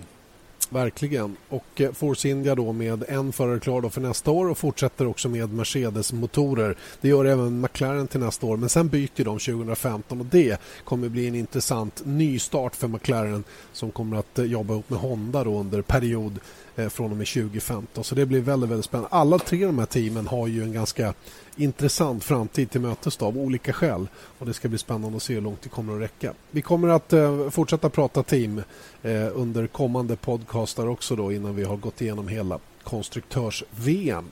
[0.74, 1.36] Verkligen.
[1.48, 5.06] Och eh, Force India då med en förare klar då för nästa år och fortsätter
[5.06, 6.76] också med Mercedes-motorer.
[7.00, 11.08] Det gör även McLaren till nästa år men sen byter de 2015 och det kommer
[11.08, 15.82] bli en intressant nystart för McLaren som kommer att jobba ihop med Honda då under
[15.82, 16.38] period
[16.76, 18.04] Eh, från och med 2015.
[18.04, 19.08] Så det blir väldigt, väldigt spännande.
[19.10, 21.14] Alla tre av de här teamen har ju en ganska
[21.56, 24.08] intressant framtid till mötes av olika skäl.
[24.38, 26.32] Och Det ska bli spännande att se hur långt det kommer att räcka.
[26.50, 28.62] Vi kommer att eh, fortsätta prata team
[29.02, 34.24] eh, under kommande podcastar också då innan vi har gått igenom hela konstruktörs-VM.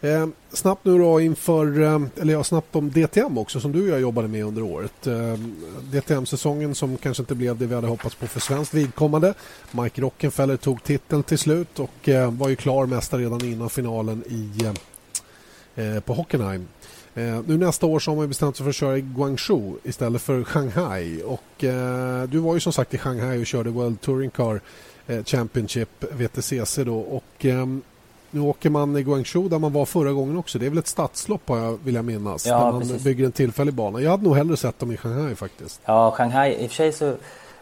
[0.00, 3.88] Eh, snabbt nu då inför, eh, eller ja, snabbt om DTM också som du och
[3.88, 5.06] jag jobbade med under året.
[5.06, 5.34] Eh,
[5.92, 9.34] DTM-säsongen som kanske inte blev det vi hade hoppats på för svenskt vidkommande.
[9.70, 14.24] Mike Rockenfeller tog titeln till slut och eh, var ju klar mästare redan innan finalen
[14.28, 14.50] i
[15.74, 16.68] Eh, eh på Hockenheim.
[17.14, 20.22] Eh, nu nästa år så har man bestämt sig för att köra i Guangzhou istället
[20.22, 21.22] för Shanghai.
[21.22, 24.60] Och, eh, du var ju som sagt i Shanghai och körde World Touring Car
[25.06, 26.98] eh, Championship, VTCC då.
[26.98, 27.82] Och, ehm,
[28.30, 30.58] nu åker man i Guangzhou där man var förra gången också.
[30.58, 31.50] Det är väl ett stadslopp
[31.84, 32.46] vill jag minnas.
[32.46, 33.04] Ja, där man precis.
[33.04, 34.00] bygger en tillfällig bana.
[34.00, 35.80] Jag hade nog hellre sett dem i Shanghai faktiskt.
[35.84, 36.54] Ja, Shanghai.
[36.54, 37.08] I och för sig så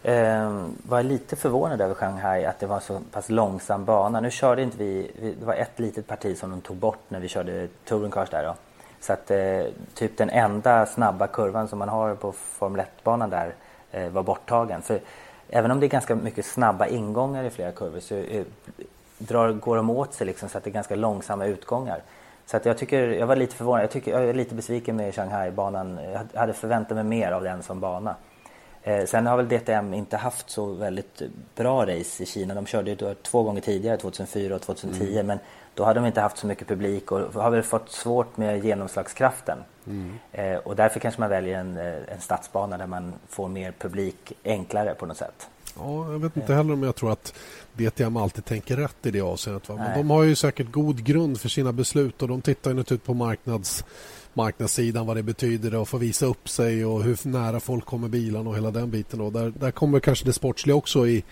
[0.02, 4.20] eh, var jag lite förvånad över Shanghai att det var så pass långsam bana.
[4.20, 5.10] Nu körde inte vi,
[5.40, 8.44] det var ett litet parti som de tog bort när vi körde touring cars där
[8.44, 8.54] då.
[9.00, 9.64] Så att eh,
[9.94, 13.54] typ den enda snabba kurvan som man har på Formel 1-banan där
[13.90, 14.82] eh, var borttagen.
[14.82, 15.00] För
[15.48, 18.14] även om det är ganska mycket snabba ingångar i flera kurvor så
[19.18, 22.02] drar, går de åt sig liksom så att det är ganska långsamma utgångar.
[22.46, 23.82] Så att jag tycker, jag var lite förvånad.
[23.82, 25.98] Jag, tycker, jag är lite besviken med Shanghai-banan.
[26.32, 28.16] Jag hade förväntat mig mer av den som bana.
[28.82, 31.22] Eh, sen har väl DTM inte haft så väldigt
[31.54, 32.54] bra race i Kina.
[32.54, 35.12] De körde ju två gånger tidigare, 2004 och 2010.
[35.12, 35.26] Mm.
[35.26, 35.38] Men
[35.74, 39.58] då hade de inte haft så mycket publik och har väl fått svårt med genomslagskraften.
[39.86, 40.18] Mm.
[40.32, 44.32] Eh, och därför kanske man väljer en, eh, en stadsbana där man får mer publik
[44.44, 45.48] enklare på något sätt.
[45.76, 47.34] Ja, jag vet inte heller om jag tror att
[47.78, 49.68] DTM alltid tänker rätt i det avseendet.
[49.68, 49.74] Va?
[49.76, 53.06] Men de har ju säkert god grund för sina beslut och de tittar ju naturligtvis
[53.06, 53.84] på marknads,
[54.34, 58.50] marknadssidan, vad det betyder att få visa upp sig och hur nära folk kommer bilarna
[58.50, 59.20] och hela den biten.
[59.20, 61.24] Och där, där kommer kanske det sportsliga också i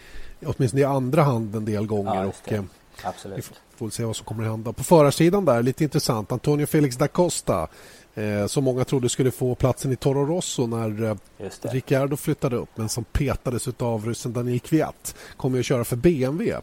[0.47, 2.15] åtminstone i andra hand en del gånger.
[2.15, 2.63] Ja, och, eh,
[3.03, 3.39] Absolut.
[3.39, 3.43] Vi
[3.77, 4.73] får se vad som kommer att hända.
[4.73, 6.33] På förarsidan där, lite intressant.
[6.33, 7.69] Antonio Felix da Costa
[8.17, 11.17] eh, som många trodde skulle få platsen i Toro Rosso när eh,
[11.63, 15.15] Ricciardo flyttade upp men som petades av ryssen Daniel Kviat.
[15.37, 16.61] Kommer att köra för BMW.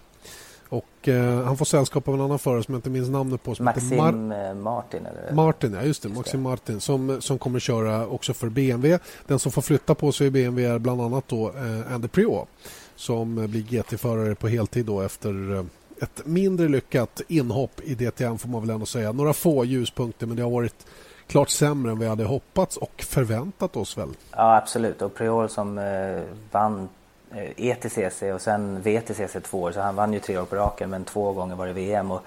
[0.69, 3.55] Och eh, han får sällskap av en annan förare som jag inte minns namnet på.
[3.55, 5.05] Som Maxim Mar eh, Martin?
[5.05, 5.33] Eller?
[5.33, 6.09] Martin, ja just det.
[6.09, 6.49] Just Maxim det.
[6.49, 8.99] Martin som, som kommer köra också för BMW.
[9.27, 12.47] Den som får flytta på sig i BMW är bland annat då eh, Andy Priot
[12.95, 15.65] som blir GT-förare på heltid då efter eh,
[16.01, 19.11] ett mindre lyckat inhopp i DTM får man väl ändå säga.
[19.11, 20.85] Några få ljuspunkter men det har varit
[21.27, 24.09] klart sämre än vi hade hoppats och förväntat oss väl?
[24.31, 26.21] Ja absolut och Priol som eh,
[26.51, 26.89] vann
[27.31, 30.89] eh, ETCC och sen VTCC två år så han vann ju tre år på raken
[30.89, 32.21] men två gånger var det VM och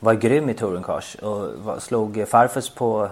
[0.00, 3.08] var grym i tourencars och slog Farfus på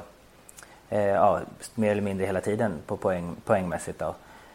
[0.89, 1.41] eh, ja,
[1.75, 3.99] mer eller mindre hela tiden på poäng, poängmässigt.
[3.99, 4.15] Då.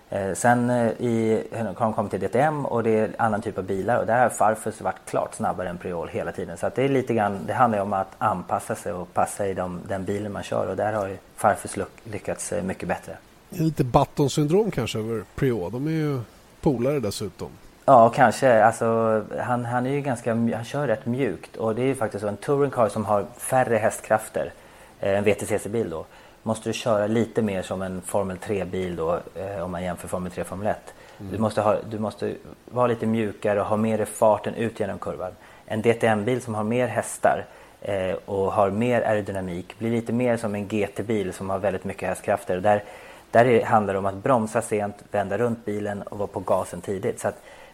[0.10, 4.00] Eh, sen eh, i, de kommit till DTM och det är annan typ av bilar
[4.00, 6.58] och där har Farfus varit klart snabbare än Priol hela tiden.
[6.58, 9.54] Så att det är lite grann, det handlar om att anpassa sig och passa i
[9.54, 13.18] de, den bilen man kör och där har ju Farfus lyckats eh, mycket bättre.
[13.50, 15.72] Lite Button-syndrom kanske över Priol.
[15.72, 16.20] De är ju
[16.62, 17.50] polare dessutom.
[17.86, 18.64] Ja, kanske.
[18.64, 22.22] Alltså, han, han är ju ganska, han kör rätt mjukt och det är ju faktiskt
[22.22, 24.54] så en touring car som har färre hästkrafter,
[25.00, 26.06] en VTCC-bil då,
[26.46, 30.32] måste du köra lite mer som en Formel 3-bil då eh, om man jämför Formel
[30.32, 30.78] 3 och Formel 1.
[31.20, 31.32] Mm.
[31.32, 32.36] Du, måste ha, du måste
[32.66, 35.32] vara lite mjukare och ha mer farten ut genom kurvan.
[35.66, 37.46] En DTM-bil som har mer hästar
[37.82, 42.10] eh, och har mer aerodynamik blir lite mer som en GT-bil som har väldigt mycket
[42.10, 42.58] hästkrafter.
[42.58, 42.84] Där,
[43.32, 46.82] där är, handlar det om att bromsa sent, vända runt bilen och vara på gasen
[46.82, 47.20] tidigt.
[47.20, 47.32] Så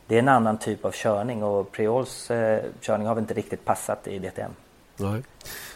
[0.07, 3.65] det är en annan typ av körning och Priols eh, körning har väl inte riktigt
[3.65, 4.51] passat i DTM.
[4.97, 5.23] Nej.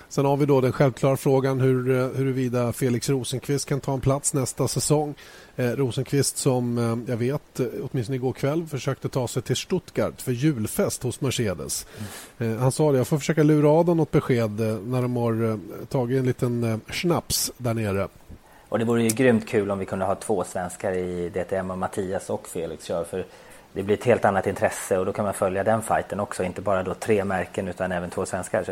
[0.10, 4.02] Sen har vi då den självklara frågan hur, eh, huruvida Felix Rosenqvist kan ta en
[4.02, 5.16] plats nästa säsong.
[5.56, 10.22] Eh, Rosenqvist som eh, jag vet, eh, åtminstone igår kväll, försökte ta sig till Stuttgart
[10.22, 11.88] för julfest hos Mercedes.
[12.38, 12.54] Mm.
[12.54, 15.16] Eh, han sa det, jag får försöka lura av dem något besked eh, när de
[15.16, 18.08] har tagit en liten schnaps där nere.
[18.70, 21.78] Och det vore ju grymt kul om vi kunde ha två svenskar i DTM och
[21.78, 23.26] Mattias och Felix kör för
[23.74, 26.62] det blir ett helt annat intresse och då kan man följa den fighten också, inte
[26.62, 28.64] bara då tre märken utan även två svenskar.
[28.64, 28.72] Så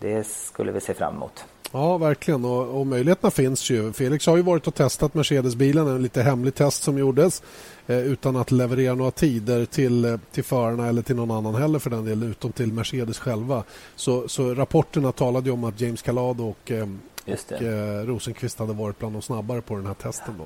[0.00, 1.44] det skulle vi se fram emot.
[1.72, 2.44] Ja, verkligen.
[2.44, 3.92] Och, och möjligheterna finns ju.
[3.92, 7.42] Felix har ju varit och testat Mercedes-bilen, en lite hemlig test som gjordes
[7.86, 11.78] eh, utan att leverera några tider till, eh, till förarna eller till någon annan heller
[11.78, 13.64] för den delen, utom till Mercedes själva.
[13.96, 16.88] Så, så rapporterna talade ju om att James Calado och, eh,
[17.26, 20.34] och eh, Rosenqvist hade varit bland de snabbare på den här testen.
[20.38, 20.44] Då.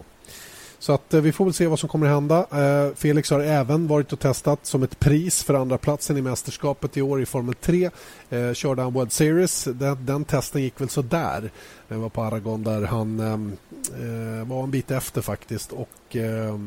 [0.84, 2.38] Så att eh, vi får väl se vad som kommer att hända.
[2.38, 6.96] Eh, Felix har även varit och testat som ett pris för andra platsen i mästerskapet
[6.96, 7.90] i år i Formel 3.
[8.30, 9.64] Eh, körde han World Series.
[9.64, 11.50] Den, den testen gick väl så där.
[11.88, 15.72] Det var på Aragon där han eh, var en bit efter faktiskt.
[15.72, 16.58] Och, eh,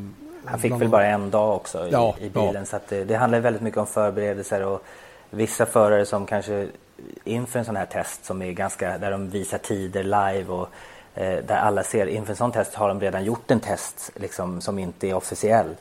[0.46, 2.56] han fick väl bara en dag också i, ja, i bilen.
[2.56, 2.66] Ja.
[2.66, 4.84] Så att det, det handlar väldigt mycket om förberedelser och
[5.30, 6.68] vissa förare som kanske
[7.24, 10.70] inför en sån här test som är ganska, där de visar tider live och
[11.18, 14.62] Eh, där alla ser inför en sån test har de redan gjort en test liksom,
[14.62, 15.76] som inte är officiell.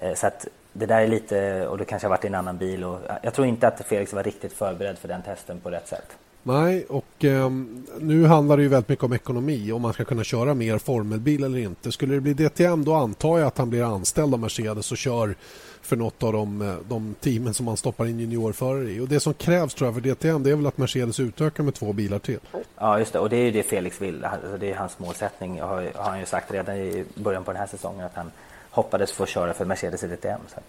[0.00, 2.58] Eh, så att det där är lite, och det kanske har varit i en annan
[2.58, 2.84] bil.
[2.84, 6.16] Och jag tror inte att Felix var riktigt förberedd för den testen på rätt sätt.
[6.42, 7.50] Nej, och eh,
[7.98, 9.72] nu handlar det ju väldigt mycket om ekonomi.
[9.72, 11.92] Om man ska kunna köra mer formelbil eller inte.
[11.92, 15.34] Skulle det bli DTM då antar jag att han blir anställd av Mercedes och kör
[15.82, 19.00] för något av de, eh, de teamen som man stoppar in juniorförare i.
[19.00, 21.74] Och Det som krävs tror jag för DTM det är väl att Mercedes utökar med
[21.74, 22.38] två bilar till.
[22.76, 23.18] Ja, just det.
[23.18, 24.24] Och det är ju det Felix vill.
[24.24, 25.60] Alltså, det är hans målsättning.
[25.60, 28.30] Har, har han ju sagt redan i början på den här säsongen att han
[28.70, 30.40] hoppades få köra för Mercedes i DTM.
[30.48, 30.60] Så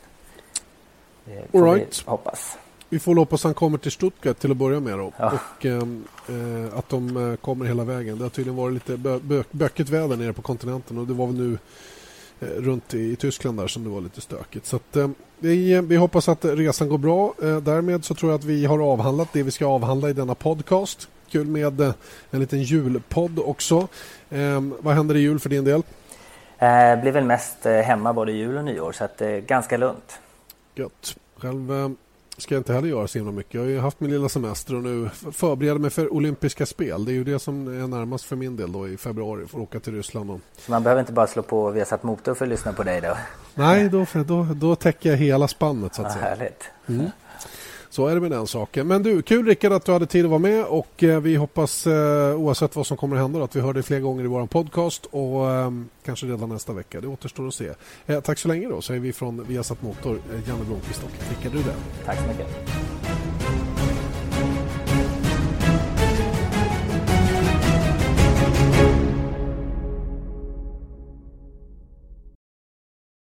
[1.25, 2.03] det får All right.
[2.05, 2.57] vi hoppas.
[2.91, 4.97] Vi får hoppas han kommer till Stuttgart till att börja med.
[4.97, 5.11] Då.
[5.17, 5.31] Ja.
[5.31, 8.17] Och ehm, eh, att de eh, kommer hela vägen.
[8.17, 11.27] Det har tydligen varit lite bö bö bökigt väder nere på kontinenten och det var
[11.27, 11.57] väl nu
[12.41, 14.65] Eh, runt i, Tyskland där som det var lite stökigt.
[14.65, 17.33] Så att, eh, vi, vi hoppas att resan går bra.
[17.43, 20.35] Eh, därmed så tror jag att vi har avhandlat det vi ska avhandla i denna
[20.35, 21.09] podcast.
[21.29, 21.81] Kul med
[22.31, 23.87] en liten julpodd också.
[24.79, 25.83] vad händer i jul för din del?
[26.59, 30.19] Det blir väl mest hemma både jul och nyår så att ganska lugnt.
[30.75, 31.15] Gött.
[31.37, 31.95] Själv
[32.41, 33.53] ska jag inte heller göra så himla mycket.
[33.53, 37.05] Jag har ju haft min lilla semester och nu förbereder mig för olympiska spel.
[37.05, 39.47] Det är ju det som är närmast för min del då i februari.
[39.47, 40.31] Får åka till Ryssland.
[40.31, 40.39] Och...
[40.57, 43.17] Så man behöver inte bara slå på Viasat Motor för att lyssna på dig då?
[43.55, 46.25] Nej, då, då, då täcker jag hela spannet så att ja, säga.
[46.25, 46.63] Härligt.
[46.87, 47.09] Mm.
[47.91, 48.87] Så är det med den saken.
[48.87, 51.87] Men du, kul Rickard att du hade tid att vara med och eh, vi hoppas
[51.87, 54.45] eh, oavsett vad som kommer att hända att vi hör dig fler gånger i vår
[54.45, 57.01] podcast och ehm, kanske redan nästa vecka.
[57.01, 57.69] Det återstår att se.
[58.05, 61.79] Eh, tack så länge då, säger vi från Viasat Motor, Janne Blomqvist och Rickard Rydell.
[62.05, 62.47] Tack så mycket.